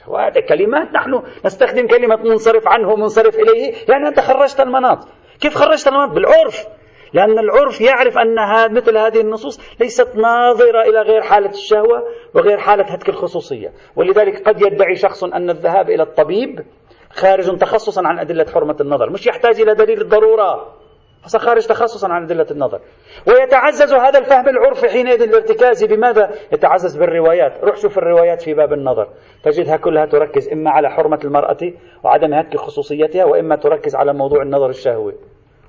[0.08, 5.08] وهذا كلمات نحن نستخدم كلمة منصرف عنه منصرف إليه يعني أنت خرجت المناط.
[5.42, 6.66] كيف خرجت المناط؟ بالعرف.
[7.14, 8.36] لأن العرف يعرف أن
[8.74, 13.74] مثل هذه النصوص ليست ناظرة إلى غير حالة الشهوة وغير حالة هتك الخصوصية.
[13.96, 16.66] ولذلك قد يدعي شخص أن الذهاب إلى الطبيب
[17.12, 20.74] خارج تخصصا عن أدلة حرمة النظر مش يحتاج إلى دليل الضرورة
[21.28, 22.80] خارج تخصصا عن أدلة النظر.
[23.28, 27.64] ويتعزز هذا الفهم العرفي حينئذ الارتكازي بماذا؟ يتعزز بالروايات.
[27.64, 29.08] روح شوف الروايات في باب النظر.
[29.44, 34.70] تجدها كلها تركز إما على حرمة المرأة وعدم هتك خصوصيتها وإما تركز على موضوع النظر
[34.70, 35.14] الشهوي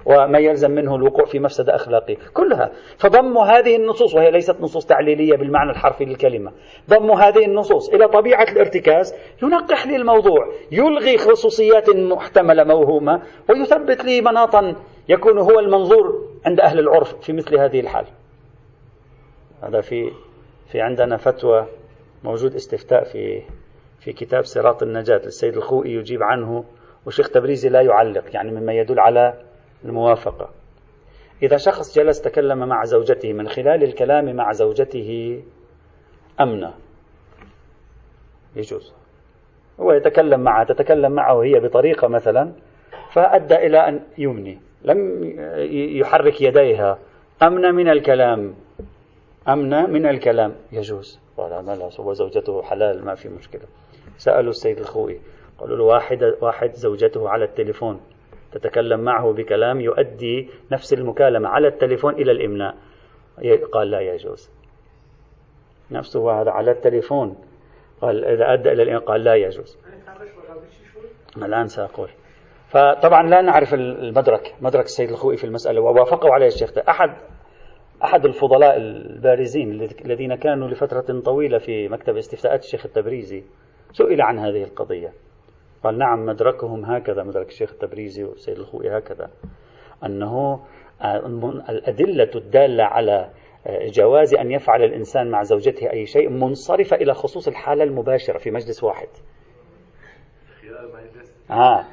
[0.06, 2.70] وما يلزم منه الوقوع في مفسدة أخلاقية كلها.
[2.98, 6.52] فضم هذه النصوص وهي ليست نصوص تعليلية بالمعنى الحرفي للكلمة.
[6.90, 9.14] ضم هذه النصوص إلى طبيعة الارتكاز.
[9.42, 10.48] ينقح لي الموضوع.
[10.72, 14.74] يلغي خصوصيات محتملة موهومة ويثبت لي مناطا
[15.08, 18.06] يكون هو المنظور عند أهل العرف في مثل هذه الحال.
[19.62, 20.10] هذا في
[20.72, 21.66] في عندنا فتوى
[22.24, 23.42] موجود استفتاء في
[24.00, 26.64] في كتاب صراط النجاة للسيد الخوئي يجيب عنه
[27.06, 29.34] وشيخ تبريزي لا يعلق يعني مما يدل على
[29.84, 30.50] الموافقة.
[31.42, 35.42] إذا شخص جلس تكلم مع زوجته من خلال الكلام مع زوجته
[36.40, 36.74] أمنة.
[38.56, 38.94] يجوز.
[39.80, 42.52] هو يتكلم معها تتكلم معه هي بطريقة مثلا
[43.12, 44.58] فأدى إلى أن يمني.
[44.84, 45.22] لم
[46.00, 46.98] يحرك يديها.
[47.42, 48.54] أمن من الكلام.
[49.48, 50.54] أمن من الكلام.
[50.72, 51.20] يجوز.
[51.36, 53.62] قال ما هو زوجته حلال ما في مشكلة.
[54.18, 55.20] سألوا السيد الخوئي
[55.58, 58.00] قالوا له واحد واحد زوجته على التليفون.
[58.52, 62.76] تتكلم معه بكلام يؤدي نفس المكالمة على التليفون إلى الإملاء
[63.72, 64.50] قال لا يجوز.
[65.90, 67.36] نفسه هذا على التليفون.
[68.00, 69.78] قال إذا أدى إلى الإملاء قال لا يجوز.
[71.36, 72.08] الآن سأقول.
[72.68, 77.16] فطبعا لا نعرف المدرك مدرك السيد الخوئي في المسألة ووافقوا عليه الشيخ أحد
[78.04, 83.44] أحد الفضلاء البارزين الذين كانوا لفترة طويلة في مكتب استفتاءات الشيخ التبريزي
[83.92, 85.12] سئل عن هذه القضية.
[85.84, 89.30] قال نعم مدركهم هكذا مدرك الشيخ التبريزي والسيد الخوئي هكذا.
[90.04, 90.60] أنه
[91.68, 93.30] الأدلة الدالة على
[93.68, 98.84] جواز أن يفعل الإنسان مع زوجته أي شيء منصرفة إلى خصوص الحالة المباشرة في مجلس
[98.84, 99.08] واحد.
[101.50, 101.84] آه.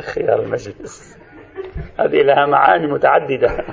[0.00, 1.18] خيار المجلس.
[1.98, 3.64] هذه لها معاني متعددة.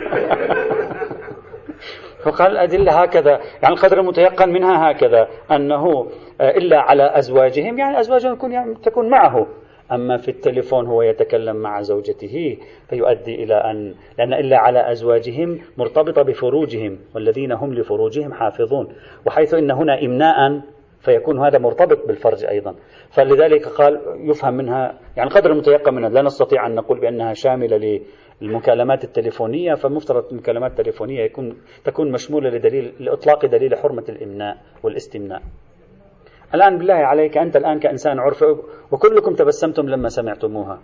[2.23, 8.75] فقال الأدلة هكذا يعني القدر المتيقن منها هكذا أنه إلا على أزواجهم يعني أزواجهم يعني
[8.75, 9.47] تكون معه.
[9.91, 12.57] أما في التليفون هو يتكلم مع زوجته
[12.89, 18.87] فيؤدي إلى أن لأن إلا على أزواجهم مرتبطة بفروجهم والذين هم لفروجهم حافظون
[19.27, 20.61] وحيث إن هنا إمناء
[20.99, 22.75] فيكون هذا مرتبط بالفرج أيضا.
[23.09, 28.01] فلذلك قال يفهم منها يعني قدر المتيقن منها لا نستطيع أن نقول بأنها شاملة
[28.41, 35.41] للمكالمات التليفونية فمفترض المكالمات التليفونية يكون تكون مشمولة لدليل لإطلاق دليل حرمة الإمناء والإستمناء.
[36.55, 38.55] الآن بالله عليك أنت الآن كإنسان عرفي
[38.91, 40.81] وكلكم تبسمتم لما سمعتموها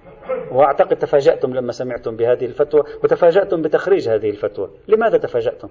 [0.52, 5.70] وأعتقد تفاجأتم لما سمعتم بهذه الفتوى وتفاجأتم بتخريج هذه الفتوى لماذا تفاجأتم؟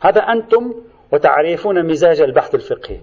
[0.00, 0.74] هذا أنتم
[1.12, 3.00] وتعرفون مزاج البحث الفقهي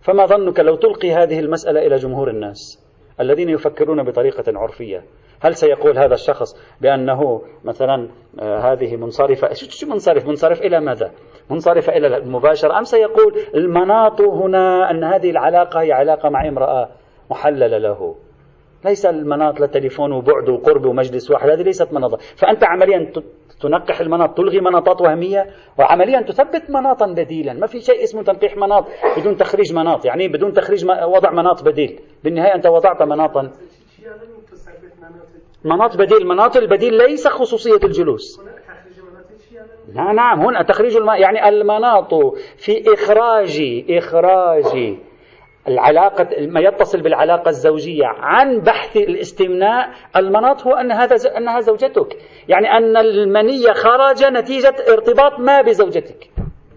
[0.00, 2.84] فما ظنك لو تلقي هذه المسألة إلى جمهور الناس
[3.20, 5.04] الذين يفكرون بطريقة عرفية
[5.40, 8.08] هل سيقول هذا الشخص بأنه مثلا
[8.40, 11.10] آه، هذه منصرفة؟ شو منصرف؟ منصرف إلى ماذا؟
[11.50, 16.88] منصرفة إلى المباشرة أم سيقول المناط هنا أن هذه العلاقة هي علاقة مع امرأة
[17.30, 18.14] محللة له؟
[18.84, 23.12] ليس المناط لتليفون وبعد وقرب ومجلس واحد هذه ليست مناط فأنت عمليا
[23.60, 25.46] تنقح المناط تلغي مناطات وهمية
[25.78, 27.52] وعمليا تثبت مناطا بديلا.
[27.52, 32.00] ما في شيء اسمه تنقيح مناط بدون تخريج مناط يعني بدون تخريج وضع مناط بديل.
[32.24, 33.50] بالنهاية أنت وضعت مناطا.
[35.64, 38.40] مناط بديل مناط البديل ليس خصوصية الجلوس.
[39.94, 41.10] نعم نعم هنا تخريج الم...
[41.10, 42.14] يعني المناط
[42.56, 44.96] في إخراج إخراج
[45.68, 49.90] العلاقة ما يتصل بالعلاقة الزوجية عن بحث الاستمناء.
[50.16, 52.16] المناط هو أن هذا أنها زوجتك.
[52.48, 56.30] يعني أن المنية خرج نتيجة ارتباط ما بزوجتك.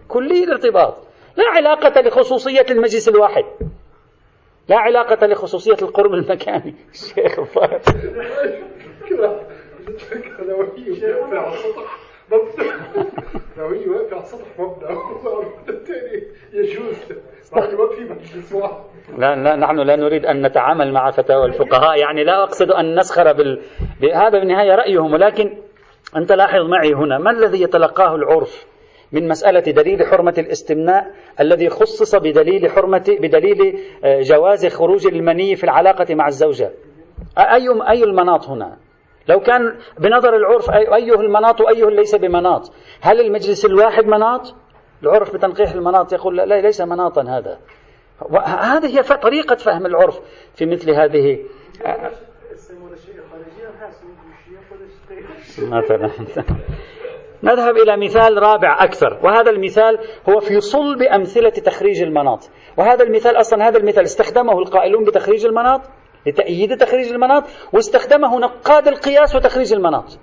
[0.08, 0.98] كلي الارتباط.
[1.38, 3.44] لا علاقة لخصوصية المجلس الواحد.
[4.70, 6.76] لا علاقة لخصوصية القرب المكاني.
[6.92, 7.40] الشيخ
[13.58, 15.00] لو هي واقفة على سطح مبنى
[15.70, 16.24] الثاني
[16.54, 18.84] يجوز في مجلس واحد
[19.18, 22.00] لا لا نحن لا نريد أن نتعامل مع فتاوى الفقهاء.
[22.00, 23.62] يعني لا أقصد أن نسخر بال...
[24.14, 25.58] هذا بالنهاية رأيهم ولكن
[26.18, 28.66] أنت لاحظ معي هنا ما الذي يتلقاه العرف؟
[29.14, 35.64] من مسألة دليل حرمة الاستمناء الذي خصص بدليل حرمة بدليل آه، جواز خروج المني في
[35.64, 36.72] العلاقة مع الزوجة.
[37.38, 38.78] أي أي المناط هنا؟
[39.28, 42.72] لو كان بنظر العرف أيه المناط وأيه ليس بمناط؟
[43.02, 44.56] هل المجلس الواحد مناط؟
[45.04, 47.60] العرف بتنقيح المناط يقول لا ليس مناطا هذا.
[48.46, 50.20] هذه هي طريقة فهم العرف
[50.56, 51.40] في مثل هذه.
[56.22, 56.44] مثلا.
[57.44, 59.20] نذهب إلى مثال رابع أكثر.
[59.24, 62.50] وهذا المثال هو في صلب أمثلة تخريج المناط.
[62.78, 65.82] وهذا المثال أصلا هذا المثال استخدمه القائلون بتخريج المناط
[66.26, 70.20] لتأييد تخريج المناط واستخدمه نقاد القياس وتخريج المناط.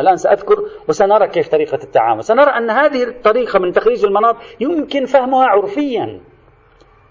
[0.00, 0.56] الآن سأذكر
[0.88, 2.24] وسنرى كيف طريقة التعامل.
[2.24, 6.20] سنرى أن هذه الطريقة من تخريج المناط يمكن فهمها عرفيا.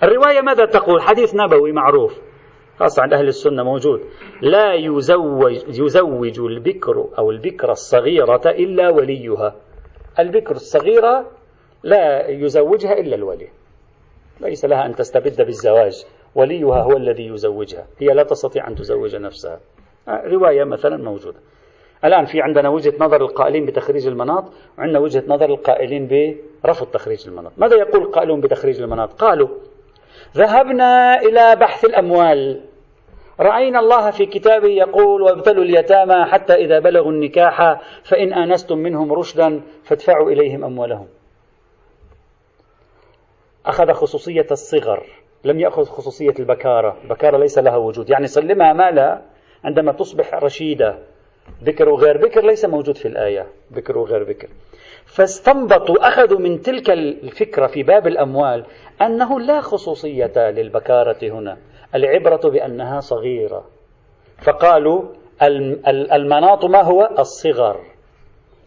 [0.04, 2.27] الرواية ماذا تقول؟ حديث نبوي معروف.
[2.80, 4.02] خاصة عند أهل السنة موجود.
[4.42, 9.56] لا يزوج, يزوج البكر أو البكرة الصغيرة إلا وليها.
[10.20, 11.26] البكر الصغيرة
[11.84, 13.48] لا يزوجها إلا الولي.
[14.40, 16.06] ليس لها أن تستبد بالزواج.
[16.36, 17.88] وليها هو الذي يزوجها.
[18.00, 19.60] هي لا تستطيع أن تزوج نفسها.
[20.08, 21.40] رواية مثلا موجودة.
[22.06, 24.44] الآن في عندنا وجهة نظر القائلين بتخريج المناط
[24.78, 26.08] وعندنا وجهة نظر القائلين
[26.64, 27.52] برفض تخريج المناط.
[27.58, 29.48] ماذا يقول القائلون بتخريج المناط؟ قالوا
[30.38, 32.62] ذهبنا إلى بحث الأموال.
[33.40, 39.62] رأينا الله في كتابه يقول وابتلوا اليتامى حتى إذا بلغوا النكاح فإن آنستم منهم رشدا
[39.84, 41.08] فادفعوا إليهم أموالهم.
[43.66, 45.04] أخذ خصوصية الصغر
[45.44, 46.98] لم يأخذ خصوصية البكارة.
[47.04, 48.10] البكارة ليس لها وجود.
[48.10, 49.22] يعني سلمها مالها
[49.64, 51.00] عندما تصبح رشيدة.
[51.62, 53.48] بكر وغير بكر ليس موجود في الآية.
[53.72, 54.48] بكر وغير بكر
[55.18, 58.66] فاستنبطوا أخذوا من تلك الفكرة في باب الأموال
[59.02, 61.58] أنه لا خصوصية للبكارة هنا
[61.96, 63.66] العبرة بأنها صغيرة.
[64.42, 65.04] فقالوا
[66.14, 67.80] المناط ما هو؟ الصغر.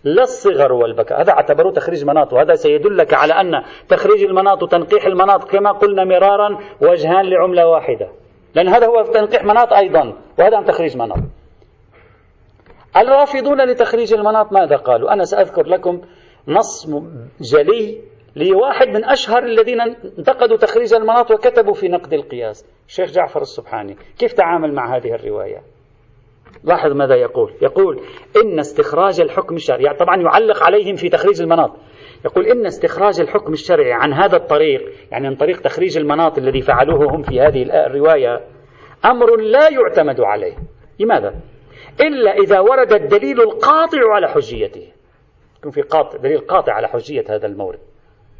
[0.04, 1.20] لا الصغر والبكاء.
[1.20, 6.58] هذا اعتبروه تخريج مناط وهذا سيدلك على أن تخريج المناط وتنقيح المناط كما قلنا مرارا
[6.80, 8.08] وجهان لعملة واحدة.
[8.54, 11.18] لأن هذا هو تنقيح مناط أيضا وهذا عن تخريج مناط.
[12.96, 16.00] الرافضون لتخريج المناط ماذا قالوا؟ أنا سأذكر لكم
[16.48, 16.86] نص
[17.40, 18.00] جلي
[18.36, 22.66] لواحد من أشهر الذين انتقدوا تخريج المناط وكتبوا في نقد القياس.
[22.88, 25.62] الشيخ جعفر السبحاني كيف تعامل مع هذه الرواية؟
[26.64, 27.52] لاحظ ماذا يقول.
[27.62, 28.00] يقول
[28.44, 31.70] إن استخراج الحكم الشرعي يعني طبعا يعلق عليهم في تخريج المناط.
[32.24, 37.16] يقول إن استخراج الحكم الشرعي عن هذا الطريق يعني عن طريق تخريج المناط الذي فعلوه
[37.16, 38.40] هم في هذه الرواية
[39.04, 40.56] أمر لا يعتمد عليه.
[40.98, 41.34] لماذا؟
[42.00, 44.89] إلا إذا ورد الدليل القاطع على حجيته.
[45.60, 47.78] يكون في قاطع دليل قاطع على حجية هذا المورد.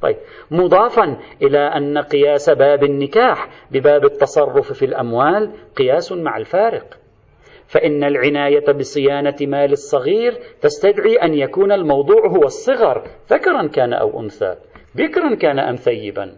[0.03, 0.17] طيب.
[0.51, 6.99] مضافا إلى أن قياس باب النكاح بباب التصرف في الأموال قياس مع الفارق.
[7.67, 14.57] فإن العناية بصيانة مال الصغير تستدعي أن يكون الموضوع هو الصغر ذكرا كان أو أنثى.
[14.95, 16.37] بكرا كان أم ثيبا.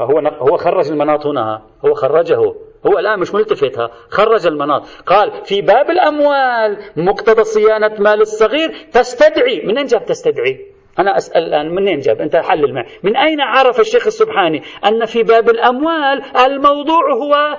[0.00, 2.54] هو هو خرج المناط هنا هو خرجه.
[2.86, 4.82] هو الآن مش ملتفتها خرج المناط.
[5.06, 9.60] قال في باب الأموال مقتضى صيانة مال الصغير تستدعي.
[9.64, 10.66] من أين جاب تستدعي؟
[10.98, 12.86] أنا أسأل الآن منين جاب؟ أنت حلل معي.
[13.02, 17.58] من أين عرف الشيخ السبحاني أن في باب الأموال الموضوع هو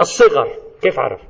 [0.00, 0.48] الصغر؟
[0.82, 1.20] كيف عرف؟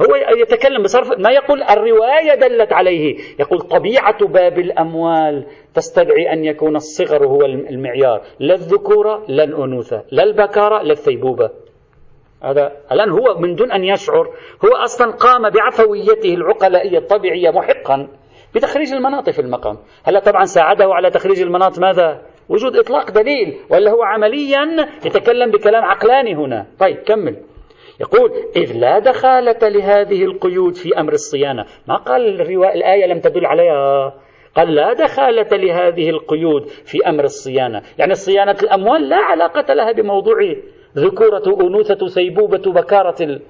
[0.00, 3.16] هو يتكلم بصرف ما يقول الرواية دلت عليه.
[3.38, 10.22] يقول طبيعة باب الأموال تستدعي أن يكون الصغر هو المعيار لا الذكورة لا الأنوثة لا
[10.22, 11.50] البكارة لا الثيبوبة.
[12.42, 14.28] هذا الآن هو من دون أن يشعر
[14.64, 18.08] هو أصلا قام بعفويته العقلائية الطبيعية محقا
[18.54, 19.76] بتخريج المناط في المقام.
[20.04, 25.84] هلا طبعا ساعده على تخريج المناط ماذا؟ وجود إطلاق دليل ولا هو عمليا يتكلم بكلام
[25.84, 26.66] عقلاني هنا.
[26.78, 27.36] طيب كمل.
[28.00, 31.64] يقول إذ لا دخالة لهذه القيود في أمر الصيانة.
[31.88, 34.14] ما قال الرواية الآية لم تدل عليها.
[34.56, 37.82] قال لا دخالة لهذه القيود في أمر الصيانة.
[37.98, 40.36] يعني صيانة الأموال لا علاقة لها بموضوع
[40.96, 43.40] ذكورة أنوثة سيبوبة بكارة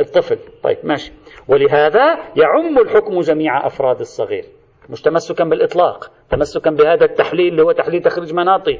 [0.00, 0.38] الطفل.
[0.62, 1.12] طيب ماشي.
[1.48, 4.44] ولهذا يعم الحكم جميع أفراد الصغير
[4.88, 8.78] مش تمسكا بالإطلاق تمسكا بهذا التحليل اللي هو تحليل تخريج مناطي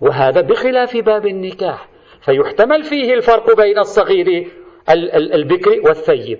[0.00, 1.88] وهذا بخلاف باب النكاح
[2.20, 4.48] فيحتمل فيه الفرق بين الصغير
[5.34, 6.38] البكر والثيب.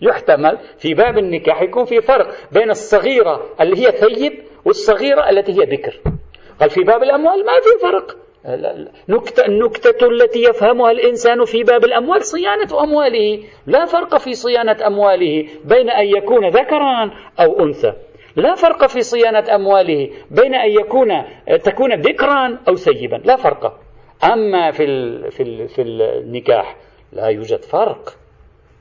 [0.00, 4.32] يحتمل في باب النكاح يكون في فرق بين الصغيرة اللي هي ثيب
[4.64, 6.00] والصغيرة التي هي بكر.
[6.60, 8.16] قال في باب الأموال ما في فرق.
[9.08, 13.44] نكتة النكتة التي يفهمها الإنسان في باب الأموال صيانة أمواله.
[13.66, 17.92] لا فرق في صيانة أمواله بين أن يكون ذكرا أو أنثى.
[18.36, 21.08] لا فرق في صيانة أمواله بين أن يكون
[21.64, 23.16] تكون بكرا أو سيبا.
[23.24, 23.80] لا فرق.
[24.24, 24.86] أما في
[25.30, 26.76] في في النكاح
[27.12, 28.16] لا يوجد فرق.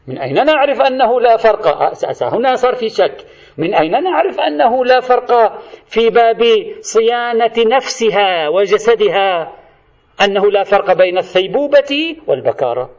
[0.08, 1.68] من أين نعرف أنه لا فرق؟
[2.22, 3.26] هنا صار في شك.
[3.58, 6.43] من أين نعرف أنه لا فرق في باب
[6.80, 9.53] صيانة نفسها وجسدها؟
[10.26, 12.89] أنه لا فرق بين الثيبوبة والبكارة.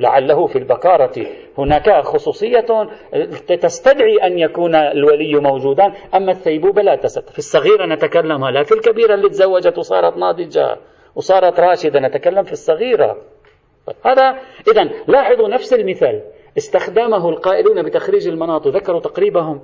[0.00, 1.26] لعله في البكارة
[1.58, 2.88] هناك خصوصية
[3.48, 9.14] تستدعي أن يكون الولي موجودا أما الثيبوبة لا تستطيع في الصغيرة نتكلم لا في الكبيرة
[9.14, 10.76] اللي تزوجت وصارت ناضجة
[11.14, 13.16] وصارت راشدة نتكلم في الصغيرة.
[14.04, 14.38] هذا
[14.72, 16.22] إذا لاحظوا نفس المثال.
[16.58, 19.60] استخدمه القائلون بتخريج المناط ذكروا تقريبهم.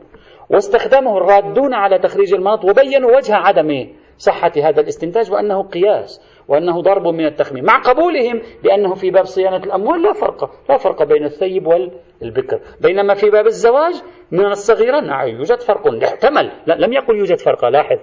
[0.51, 7.07] واستخدمه الرادون على تخريج المناط وبينوا وجه عدم صحة هذا الاستنتاج وأنه قياس وأنه ضرب
[7.07, 11.67] من التخمين مع قبولهم بأنه في باب صيانة الأموال لا فرق لا فرق بين الثيب
[11.67, 12.61] والبكر.
[12.81, 13.95] بينما في باب الزواج
[14.31, 16.03] من الصغيرة نعم يوجد فرق.
[16.03, 17.99] يحتمل لم يقل يوجد فرق لاحظ.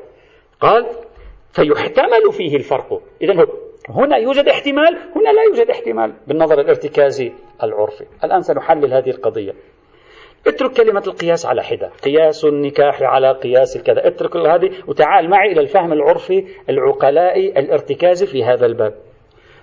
[0.61, 0.85] قال
[1.51, 3.01] فيحتمل فيه الفرق.
[3.21, 3.45] إذا
[3.89, 8.05] هنا يوجد احتمال هنا لا يوجد احتمال بالنظر الارتكازي العرفي.
[8.23, 9.53] الآن سنحلل هذه القضية.
[10.47, 11.91] اترك كلمة القياس على حدة.
[12.03, 18.43] قياس النكاح على قياس الكذا اترك هذه وتعال معي إلى الفهم العرفي العقلائي الارتكازي في
[18.43, 18.93] هذا الباب.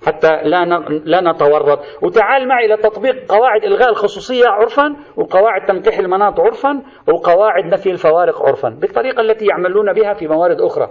[0.07, 0.65] حتى لا
[1.05, 1.79] لا نتورط.
[2.03, 8.43] وتعال معي إلى تطبيق قواعد إلغاء الخصوصية عرفا وقواعد تنقيح المناط عرفا وقواعد نفي الفوارق
[8.43, 8.69] عرفا.
[8.69, 10.91] بالطريقة التي يعملون بها في موارد أخرى.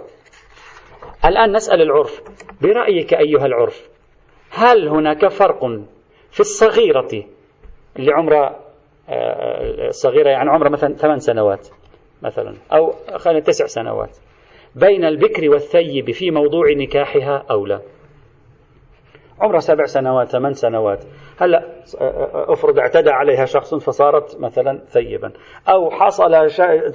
[1.24, 2.22] الآن نسأل العرف.
[2.62, 3.88] برأيك أيها العرف
[4.50, 5.66] هل هناك فرق
[6.30, 7.08] في الصغيرة
[7.96, 8.60] اللي عمرها
[9.90, 11.68] صغيرة يعني عمرها مثلا ثمان سنوات
[12.22, 14.16] مثلا أو خلينا تسع سنوات
[14.74, 17.80] بين البكر والثيب في موضوع نكاحها أو لا؟
[19.40, 21.04] عمرها سبع سنوات ثمان سنوات.
[21.38, 21.64] هلا
[22.32, 25.32] افرض اعتدى عليها شخص فصارت مثلا ثيبا.
[25.68, 26.50] أو حصل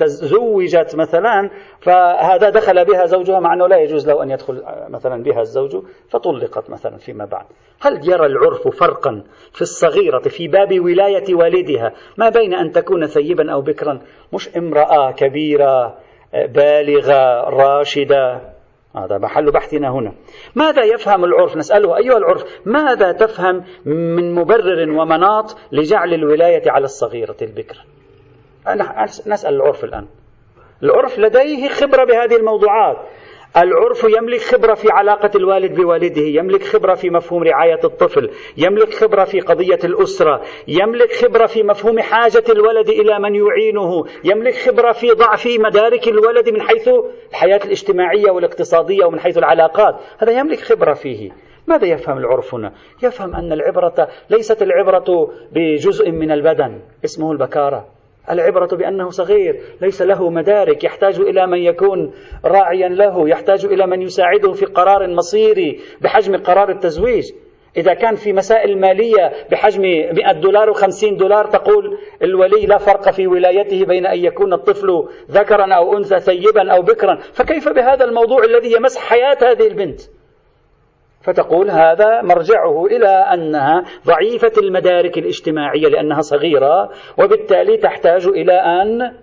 [0.05, 5.41] زوجت مثلا فهذا دخل بها زوجها مع أنه لا يجوز له أن يدخل مثلا بها
[5.41, 5.77] الزوج
[6.09, 7.45] فطلقت مثلا فيما بعد.
[7.81, 13.51] هل يرى العرف فرقا في الصغيرة في باب ولاية والدها؟ ما بين أن تكون ثيبا
[13.51, 14.01] أو بكرا؟
[14.33, 15.97] مش امرأة كبيرة
[16.33, 18.54] بالغة راشدة.
[18.97, 20.13] هذا محل بحثنا هنا.
[20.55, 27.37] ماذا يفهم العرف؟ نسأله أيها العرف ماذا تفهم من مبرر ومناط لجعل الولاية على الصغيرة
[27.41, 27.85] البكر؟
[29.27, 30.05] نسأل العرف الآن.
[30.83, 32.97] العرف لديه خبرة بهذه الموضوعات.
[33.57, 39.23] العرف يملك خبرة في علاقة الوالد بوالده يملك خبرة في مفهوم رعاية الطفل يملك خبرة
[39.23, 45.11] في قضية الأسرة يملك خبرة في مفهوم حاجة الولد إلى من يعينه يملك خبرة في
[45.11, 46.89] ضعف مدارك الولد من حيث
[47.29, 49.95] الحياة الاجتماعية والاقتصادية ومن حيث العلاقات.
[50.17, 51.31] هذا يملك خبرة فيه.
[51.67, 57.87] ماذا يفهم العرف هنا؟ يفهم أن العبرة ليست العبرة بجزء من البدن اسمه البكارة.
[58.31, 62.13] العبرة بأنه صغير ليس له مدارك يحتاج إلى من يكون
[62.45, 67.31] راعيا له يحتاج إلى من يساعده في قرار مصيري بحجم قرار التزويج.
[67.77, 73.27] إذا كان في مسائل مالية بحجم 100 دولار و50 دولار تقول الولي لا فرق في
[73.27, 77.15] ولايته بين أن يكون الطفل ذكرا أو أنثى ثيبا أو بكرا.
[77.33, 80.01] فكيف بهذا الموضوع الذي يمس حياة هذه البنت؟
[81.25, 89.13] فتقول هذا مرجعه إلى أنها ضعيفة المدارك الاجتماعية لأنها صغيرة وبالتالي تحتاج إلى أن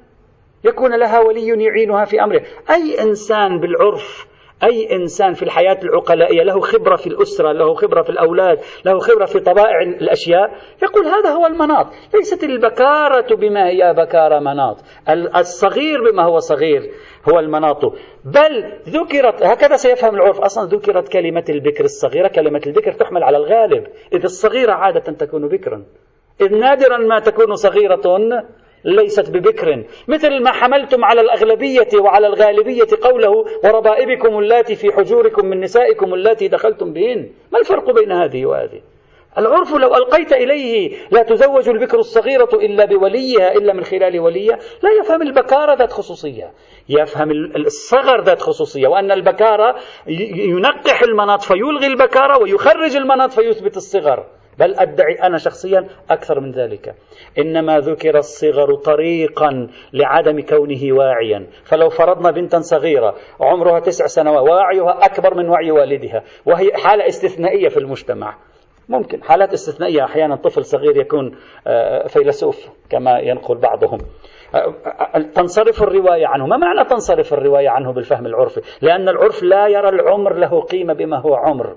[0.64, 2.42] يكون لها ولي يعينها في أمره.
[2.70, 4.26] أي إنسان بالعرف
[4.65, 9.25] أي إنسان في الحياة العقلائية له خبرة في الأسرة له خبرة في الأولاد له خبرة
[9.25, 10.51] في طبائع الأشياء
[10.83, 11.87] يقول هذا هو المناط.
[12.15, 14.77] ليست البكارة بما هي بكارة مناط.
[15.37, 16.91] الصغير بما هو صغير
[17.31, 17.85] هو المناط.
[18.25, 22.29] بل ذكرت هكذا سيفهم العرف أصلا ذكرت كلمة البكر الصغيرة.
[22.29, 23.87] كلمة البكر تحمل على الغالب.
[24.13, 25.85] إذ الصغيرة عادة تكون بكرا.
[26.41, 28.17] إذ نادرا ما تكون صغيرة
[28.85, 29.85] ليست ببكر.
[30.09, 33.30] مثل ما حملتم على الأغلبية وعلى الغالبية قوله
[33.64, 37.30] وربائبكم اللاتي في حجوركم من نسائكم اللاتي دخلتم بهن.
[37.53, 38.80] ما الفرق بين هذه وهذه؟
[39.39, 44.59] العرف لو ألقيت إليه لا تزوج البكر الصغيرة إلا بوليها إلا من خلال وليها.
[44.83, 46.53] لا يفهم البكارة ذات خصوصية.
[46.89, 48.89] يفهم الصغر ذات خصوصية.
[48.89, 49.76] وأن البكارة
[50.37, 54.26] ينقح المناط فيلغي البكارة ويخرج المناط فيثبت الصغر.
[54.59, 56.94] بل أدعي أنا شخصيا أكثر من ذلك.
[57.38, 61.46] إنما ذكر الصغر طريقا لعدم كونه واعيا.
[61.64, 67.68] فلو فرضنا بنتا صغيرة عمرها تسع سنوات ووعيها أكبر من وعي والدها وهي حالة استثنائية
[67.68, 68.34] في المجتمع.
[68.88, 71.36] ممكن حالات استثنائية أحيانا طفل صغير يكون
[71.66, 73.98] آه، فيلسوف كما ينقل بعضهم.
[74.55, 74.74] آه،
[75.14, 76.46] آه، تنصرف الرواية عنه.
[76.46, 81.18] ما معنى تنصرف الرواية عنه بالفهم العرفي؟ لأن العرف لا يرى العمر له قيمة بما
[81.18, 81.76] هو عمر.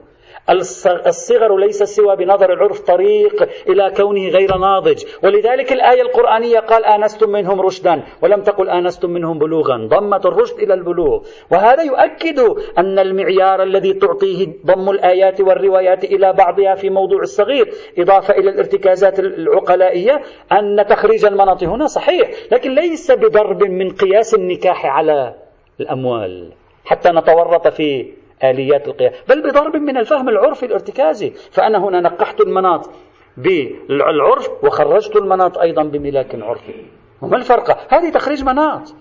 [1.07, 5.03] الصغر ليس سوى بنظر العرف طريق إلى كونه غير ناضج.
[5.23, 9.77] ولذلك الآية القرآنية قال آنستم منهم رشدا ولم تقل آنستم منهم بلوغا.
[9.87, 11.23] ضمت الرشد إلى البلوغ.
[11.51, 12.39] وهذا يؤكد
[12.77, 19.19] أن المعيار الذي تعطيه ضم الآيات والروايات إلى بعضها في موضوع الصغير إضافة إلى الارتكازات
[19.19, 20.21] العقلائية
[20.51, 25.33] أن تخريج المناط هنا صحيح لكن ليس بضرب من قياس النكاح على
[25.79, 26.51] الأموال.
[26.85, 28.13] حتى نتورط في
[28.43, 31.29] آليات القياس بل بضرب من الفهم العرفي الارتكازي.
[31.51, 32.89] فأنا هنا نقحت المناط
[33.37, 36.85] بالعرف وخرجت المناط أيضا بملاك عرفي.
[37.21, 38.95] وما الفرق؟ هذه تخريج مناط.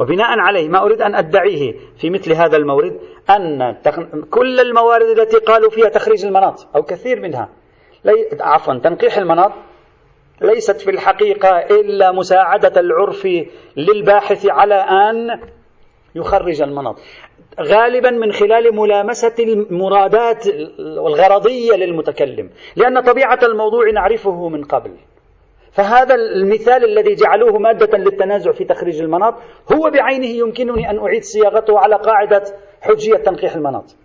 [0.00, 3.00] وبناء عليه ما أريد أن أدعيه في مثل هذا المورد
[3.30, 3.76] أن
[4.30, 7.48] كل الموارد التي قالوا فيها تخريج المناط أو كثير منها
[8.40, 9.52] عفوا تنقيح المناط
[10.40, 13.28] ليست في الحقيقة إلا مساعدة العرف
[13.76, 15.40] للباحث على أن
[16.14, 16.96] يخرج المناط.
[17.60, 20.46] غالبا من خلال ملامسة المرادات
[20.78, 24.90] الغرضية للمتكلم لأن طبيعة الموضوع نعرفه من قبل.
[25.72, 29.34] فهذا المثال الذي جعلوه مادة للتنازع في تخريج المناط
[29.72, 32.42] هو بعينه يمكنني أن أعيد صياغته على قاعدة
[32.80, 33.96] حجية تنقيح المناط.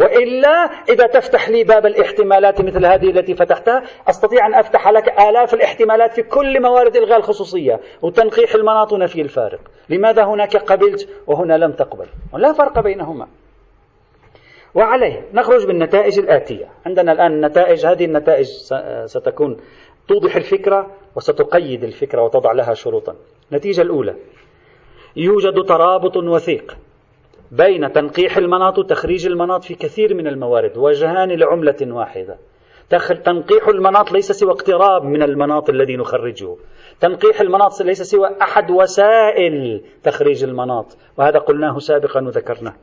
[0.00, 5.54] وإلا إذا تفتح لي باب الاحتمالات مثل هذه التي فتحتها أستطيع أن أفتح لك آلاف
[5.54, 9.60] الاحتمالات في كل موارد إلغاء الخصوصية وتنقيح المناط ونفي الفارق.
[9.88, 13.28] لماذا هناك قبلت وهنا لم تقبل؟ ولا فرق بينهما.
[14.74, 16.68] وعليه نخرج بالنتائج الآتية.
[16.86, 18.46] عندنا الآن نتائج هذه النتائج
[19.04, 19.56] ستكون
[20.08, 23.16] توضح الفكرة وستقيد الفكرة وتضع لها شروطا.
[23.52, 24.14] النتيجة الأولى
[25.16, 26.76] يوجد ترابط وثيق.
[27.52, 32.38] بين تنقيح المناط وتخريج المناط في كثير من الموارد وجهان لعملة واحدة.
[33.24, 36.56] تنقيح المناط ليس سوى اقتراب من المناط الذي نخرجه.
[37.00, 42.74] تنقيح المناط ليس سوى أحد وسائل تخريج المناط وهذا قلناه سابقا وذكرناه.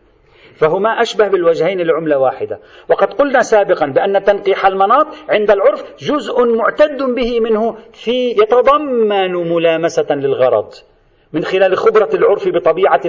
[0.56, 2.60] فهما أشبه بالوجهين لعملة واحدة.
[2.90, 10.16] وقد قلنا سابقا بأن تنقيح المناط عند العرف جزء معتد به منه في يتضمن ملامسة
[10.16, 10.74] للغرض.
[11.34, 13.02] من خلال خبرة العرف بطبيعة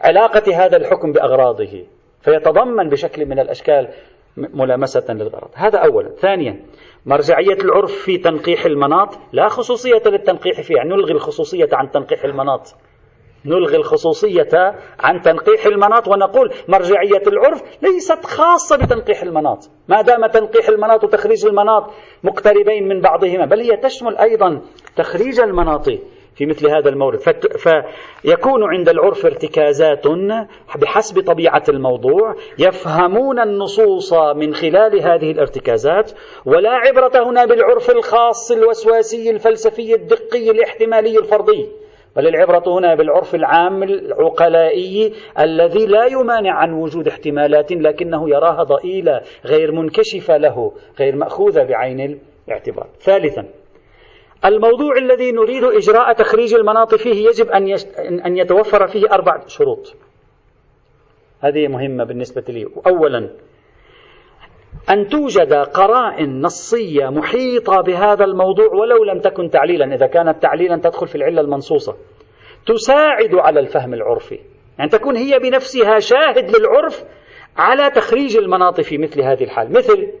[0.00, 1.84] علاقة هذا الحكم بأغراضه
[2.20, 3.88] فيتضمن بشكل من الأشكال
[4.36, 5.48] ملامسة للغرض.
[5.54, 6.08] هذا أولا.
[6.08, 6.60] ثانيا
[7.06, 12.74] مرجعية العرف في تنقيح المناط لا خصوصية للتنقيح فيها نلغي الخصوصية عن تنقيح المناط.
[13.44, 19.58] نلغي الخصوصية عن تنقيح المناط ونقول مرجعية العرف ليست خاصة بتنقيح المناط.
[19.88, 21.90] ما دام تنقيح المناط وتخريج المناط
[22.24, 24.60] مقتربين من بعضهما بل هي تشمل أيضا
[24.96, 25.88] تخريج المناط.
[26.36, 27.18] في مثل هذا المورد.
[27.58, 30.06] فيكون عند العرف ارتكازات
[30.82, 36.12] بحسب طبيعة الموضوع يفهمون النصوص من خلال هذه الارتكازات
[36.44, 41.68] ولا عبرة هنا بالعرف الخاص الوسواسي الفلسفي الدقي الاحتمالي الفرضي
[42.16, 49.20] بل العبرة هنا بالعرف العام العقلائي الذي لا يمانع عن وجود احتمالات لكنه يراها ضئيلة
[49.44, 52.86] غير منكشفة له غير مأخوذة بعين الاعتبار.
[53.00, 53.46] ثالثا
[54.44, 57.74] الموضوع الذي نريد إجراء تخريج المناط فيه يجب أن,
[58.26, 59.94] أن يتوفر فيه أربع شروط.
[61.40, 62.66] هذه مهمة بالنسبة لي.
[62.86, 63.30] أولا
[64.90, 69.94] أن توجد قرائن نصية محيطة بهذا الموضوع ولو لم تكن تعليلا.
[69.94, 71.96] إذا كانت تعليلا تدخل في العلة المنصوصة.
[72.66, 74.38] تساعد على الفهم العرفي.
[74.78, 77.04] يعني تكون هي بنفسها شاهد للعرف
[77.56, 79.72] على تخريج المناط في مثل هذه الحال.
[79.72, 80.12] مثل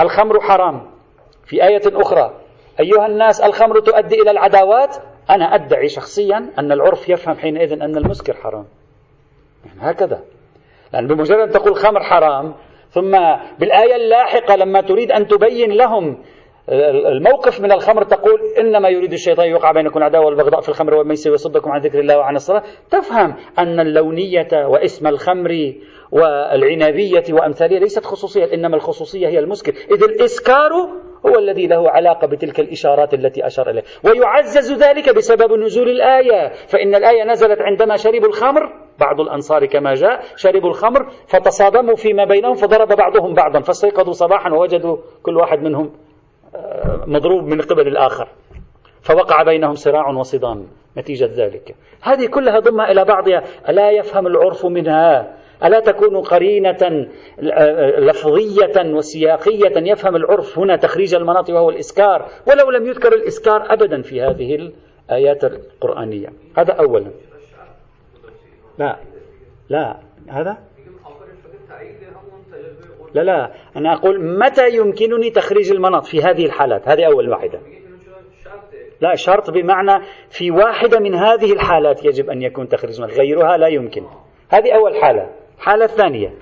[0.00, 0.90] الخمر حرام.
[1.46, 2.41] في آية أخرى
[2.80, 4.96] أيها الناس الخمر تؤدي إلى العداوات؟
[5.30, 8.64] أنا أدعي شخصيا أن العرف يفهم حينئذ أن المسكر حرام.
[9.64, 10.22] يعني هكذا.
[10.92, 12.54] لأن بمجرد أن تقول خمر حرام
[12.90, 13.10] ثم
[13.58, 16.22] بالآية اللاحقة لما تريد أن تبين لهم
[17.12, 21.70] الموقف من الخمر تقول إنما يريد الشيطان يوقع بينكم العداوة والبغضاء في الخمر والميسر ويصدكم
[21.70, 25.74] عن ذكر الله وعن الصلاة، تفهم أن اللونية واسم الخمر
[26.12, 30.70] والعنابية وامثالها ليست خصوصية إنما الخصوصية هي المسكر، إذ الإسكار
[31.26, 36.94] هو الذي له علاقة بتلك الإشارات التي أشار اليها، ويعزز ذلك بسبب نزول الآية، فإن
[36.94, 42.88] الآية نزلت عندما شربوا الخمر بعض الأنصار كما جاء شربوا الخمر فتصادموا فيما بينهم فضرب
[42.88, 45.92] بعضهم بعضا فاستيقظوا صباحا ووجدوا كل واحد منهم
[46.54, 48.28] آه، مضروب من قبل الآخر.
[49.02, 50.66] فوقع بينهم صراع وصدام
[50.98, 51.74] نتيجة ذلك.
[52.02, 53.42] هذه كلها ضمها إلى بعضها.
[53.68, 57.08] ألا يفهم العرف منها؟ ألا تكون قرينة
[57.52, 64.02] آه، لفظية وسياقية؟ يفهم العرف هنا تخريج المناطق وهو الإسكار ولو لم يذكر الإسكار أبدا
[64.02, 66.28] في هذه الآيات القرآنية.
[66.56, 67.10] هذا أولا.
[68.78, 68.96] لا
[69.68, 69.96] لا
[70.28, 70.58] هذا؟
[73.14, 77.60] لا لا أنا أقول متى يمكنني تخريج المناط في هذه الحالات؟ هذه أول واحدة.
[79.00, 83.68] لا شرط بمعنى في واحدة من هذه الحالات يجب أن يكون تخريج المناط غيرها لا
[83.68, 84.06] يمكن.
[84.50, 85.41] هذه أول حالة.
[85.62, 86.34] الحالة الثانية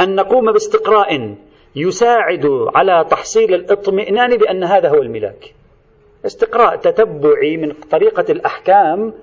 [0.00, 1.34] أن نقوم باستقراء
[1.76, 5.54] يساعد على تحصيل الاطمئنان بأن هذا هو الملاك.
[6.26, 9.14] استقراء تتبعي من طريقة الأحكام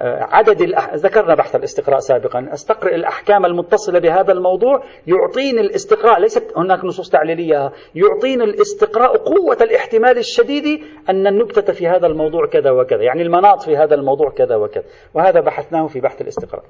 [0.00, 0.94] عدد الأح...
[0.94, 2.48] ذكرنا بحث الاستقراء سابقا.
[2.52, 10.18] أستقرئ الأحكام المتصلة بهذا الموضوع يعطيني الاستقراء ليست هناك نصوص تعليلية يعطيني الاستقراء قوة الاحتمال
[10.18, 14.84] الشديد أن النكتة في هذا الموضوع كذا وكذا يعني المناط في هذا الموضوع كذا وكذا.
[15.14, 16.64] وهذا بحثناه في بحث الاستقراء.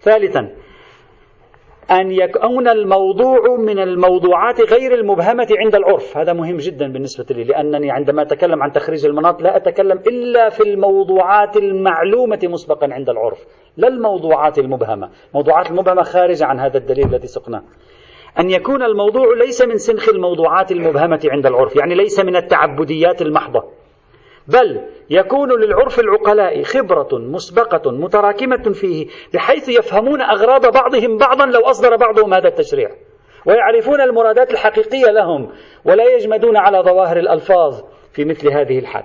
[0.00, 0.50] ثالثا
[1.90, 6.16] أن يكون الموضوع من الموضوعات غير المبهمة عند العرف.
[6.16, 10.62] هذا مهم جدا بالنسبة لي لأنني عندما أتكلم عن تخريج المناط لا أتكلم إلا في
[10.62, 15.10] الموضوعات المعلومة مسبقا عند العرف لا الموضوعات المبهمة.
[15.34, 17.62] موضوعات المبهمة خارجة عن هذا الدليل الذي سقناه.
[18.38, 23.81] أن يكون الموضوع ليس من سنخ الموضوعات المبهمة عند العرف يعني ليس من التعبديات المحضة.
[24.48, 31.96] بل يكون للعرف العقلاء خبرة مسبقة متراكمة فيه بحيث يفهمون أغراض بعضهم بعضا لو أصدر
[31.96, 32.90] بعضهم هذا التشريع.
[33.46, 35.52] ويعرفون المرادات الحقيقية لهم
[35.84, 37.80] ولا يجمدون على ظواهر الألفاظ
[38.12, 39.04] في مثل هذه الحال.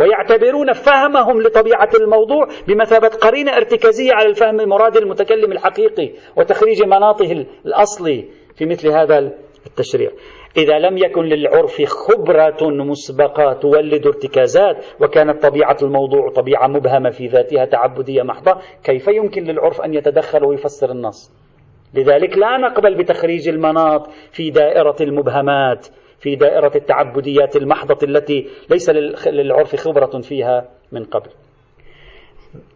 [0.00, 8.28] ويعتبرون فهمهم لطبيعة الموضوع بمثابة قرينة ارتكازية على الفهم مراد المتكلم الحقيقي وتخريج مناطه الأصلي
[8.54, 9.32] في مثل هذا
[9.66, 10.10] التشريع.
[10.56, 17.64] إذا لم يكن للعرف خبرة مسبقة تولد ارتكازات وكانت طبيعة الموضوع طبيعة مبهمة في ذاتها
[17.64, 21.32] تعبدية محضة كيف يمكن للعرف أن يتدخل ويفسر النص؟
[21.94, 25.86] لذلك لا نقبل بتخريج المناط في دائرة المبهمات
[26.18, 28.90] في دائرة التعبديات المحضة التي ليس
[29.26, 31.30] للعرف خبرة فيها من قبل.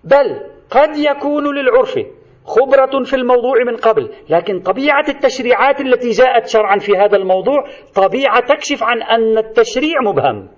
[0.04, 1.98] بل قد يكون للعرف
[2.46, 8.40] خبرة في الموضوع من قبل لكن طبيعة التشريعات التي جاءت شرعا في هذا الموضوع طبيعة
[8.40, 10.48] تكشف عن أن التشريع مبهم.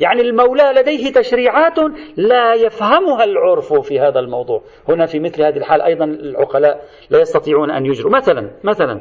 [0.00, 1.78] يعني المولى لديه تشريعات
[2.16, 4.62] لا يفهمها العرف في هذا الموضوع.
[4.88, 8.12] هنا في مثل هذه الحال أيضا العقلاء لا يستطيعون أن يجروا.
[8.12, 9.00] مثلا مثلا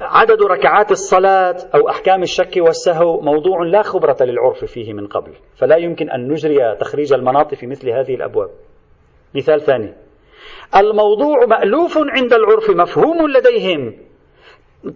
[0.00, 5.32] عدد ركعات الصلاة أو أحكام الشك والسهو موضوع لا خبرة للعرف فيه من قبل.
[5.56, 8.50] فلا يمكن أن نجري تخريج المناط في مثل هذه الأبواب.
[9.34, 9.94] مثال ثاني.
[10.76, 13.94] الموضوع مألوف عند العرف مفهوم لديهم.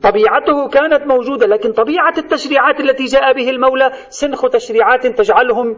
[0.02, 5.76] طبيعته كانت موجودة لكن طبيعة التشريعات التي جاء به المولى سنخ تشريعات تجعلهم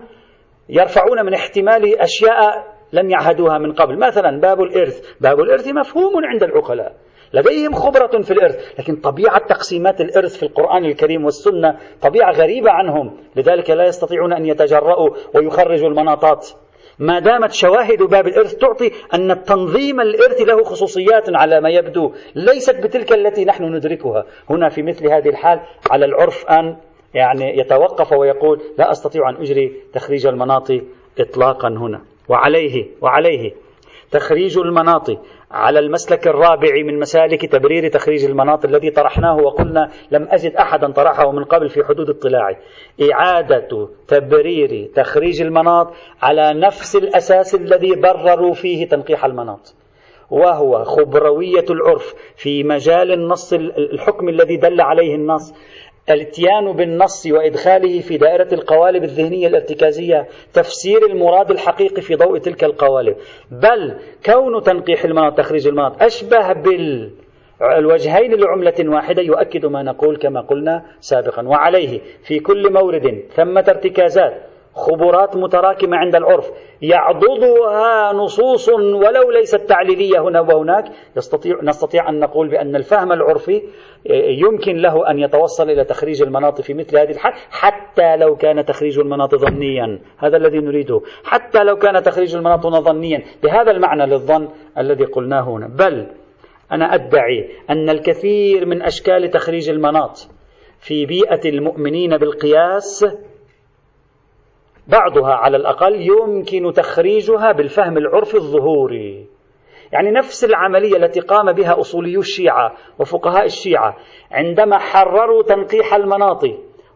[0.69, 3.99] يرفعون من احتمال أشياء لم يعهدوها من قبل.
[3.99, 5.15] مثلا باب الإرث.
[5.21, 6.97] باب الإرث مفهوم عند العقلاء.
[7.35, 13.17] لديهم خبرة في الإرث لكن طبيعة تقسيمات الإرث في القرآن الكريم والسنة طبيعة غريبة عنهم.
[13.37, 16.49] لذلك لا يستطيعون أن يتجرؤوا ويخرجوا المناطات.
[17.01, 22.77] ما دامت شواهد باب الإرث تعطي أن التنظيم الإرث له خصوصيات على ما يبدو ليست
[22.77, 24.25] بتلك التي نحن ندركها.
[24.51, 26.77] هنا في مثل هذه الحال على العرف أن
[27.15, 30.71] يعني يتوقف ويقول لا أستطيع أن أجري تخريج المناط
[31.19, 32.01] إطلاقا هنا.
[32.29, 33.53] وعليه وعليه.
[34.11, 35.11] تخريج المناط
[35.51, 41.33] على المسلك الرابع من مسالك تبرير تخريج المناط الذي طرحناه وقلنا لم أجد أحدا طرحه
[41.33, 42.57] من قبل في حدود اطلاعي.
[43.13, 45.93] إعادة تبرير تخريج المناط
[46.23, 49.75] على نفس الأساس الذي برروا فيه تنقيح المناط
[50.31, 53.53] وهو خبروية العرف في مجال النص
[53.93, 55.55] الحكم الذي دل عليه النص.
[56.11, 63.17] الاتيان بالنص وإدخاله في دائرة القوالب الذهنية الارتكازية تفسير المراد الحقيقي في ضوء تلك القوالب.
[63.51, 63.97] بل
[64.27, 67.11] كون تنقيح المناط تخريج المناط أشبه بال
[68.41, 71.49] لعملة واحدة يؤكد ما نقول كما قلنا سابقا.
[71.49, 74.50] وعليه في كل مورد ثمة ارتكازات.
[74.75, 76.51] خبرات متراكمة عند العرف.
[76.83, 80.85] يعضدها نصوص ولو ليست تعليلية هنا وهناك.
[81.17, 83.63] يستطيع نستطيع أن نقول بأن الفهم العرفي
[84.29, 88.99] يمكن له أن يتوصل إلى تخريج المناط في مثل هذه الحال حتى لو كان تخريج
[88.99, 89.99] المناط ظنيا.
[90.19, 91.01] هذا الذي نريده.
[91.25, 93.23] حتى لو كان تخريج المناط ظنيا.
[93.43, 94.49] بهذا المعنى للظن
[94.79, 95.69] الذي قلناه هنا.
[95.69, 96.07] بل
[96.73, 100.29] أنا أدعي أن الكثير من أشكال تخريج المناط
[100.79, 103.07] في بيئة المؤمنين بالقياس
[104.91, 109.27] بعضها على الأقل يمكن تخريجها بالفهم العرفي الظهوري.
[109.93, 113.97] يعني نفس العملية التي قام بها أصوليو الشيعة وفقهاء الشيعة
[114.31, 116.45] عندما حرروا تنقيح المناط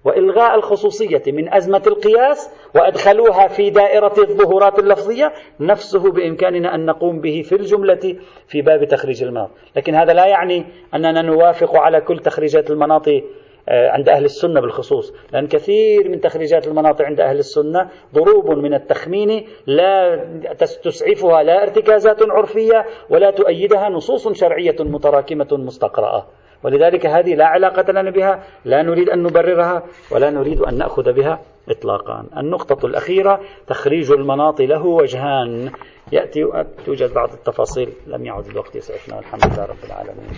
[0.04, 7.42] وإلغاء الخصوصية من أزمة القياس وأدخلوها في دائرة الظهورات اللفظية نفسه بإمكاننا أن نقوم به
[7.42, 8.16] في الجملة
[8.48, 10.64] في باب تخريج المناط لكن هذا لا يعني
[10.94, 13.22] أننا نوافق على كل تخريجات المناط آه،
[13.68, 15.14] عند أهل السنة بالخصوص.
[15.32, 20.24] لأن كثير من تخريجات المناطق عند أهل السنة ضروب من التخمين لا
[20.58, 26.26] تسعفها لا ارتكازات عرفية ولا تؤيدها نصوص شرعية متراكمة مستقرأة.
[26.62, 31.40] ولذلك هذه لا علاقة لنا بها لا نريد أن نبررها ولا نريد أن نأخذ بها
[31.68, 32.24] إطلاقا.
[32.36, 35.70] النقطة الأخيرة تخريج المناط له وجهان.
[36.12, 37.88] يأتي توجد بعض التفاصيل.
[38.06, 39.16] لم يعد الوقت يسعفنا.
[39.16, 40.28] والحمد لله رب العالمين.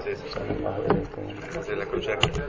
[0.00, 1.22] صلى الله عليكم
[1.54, 2.46] جزاكم شكرا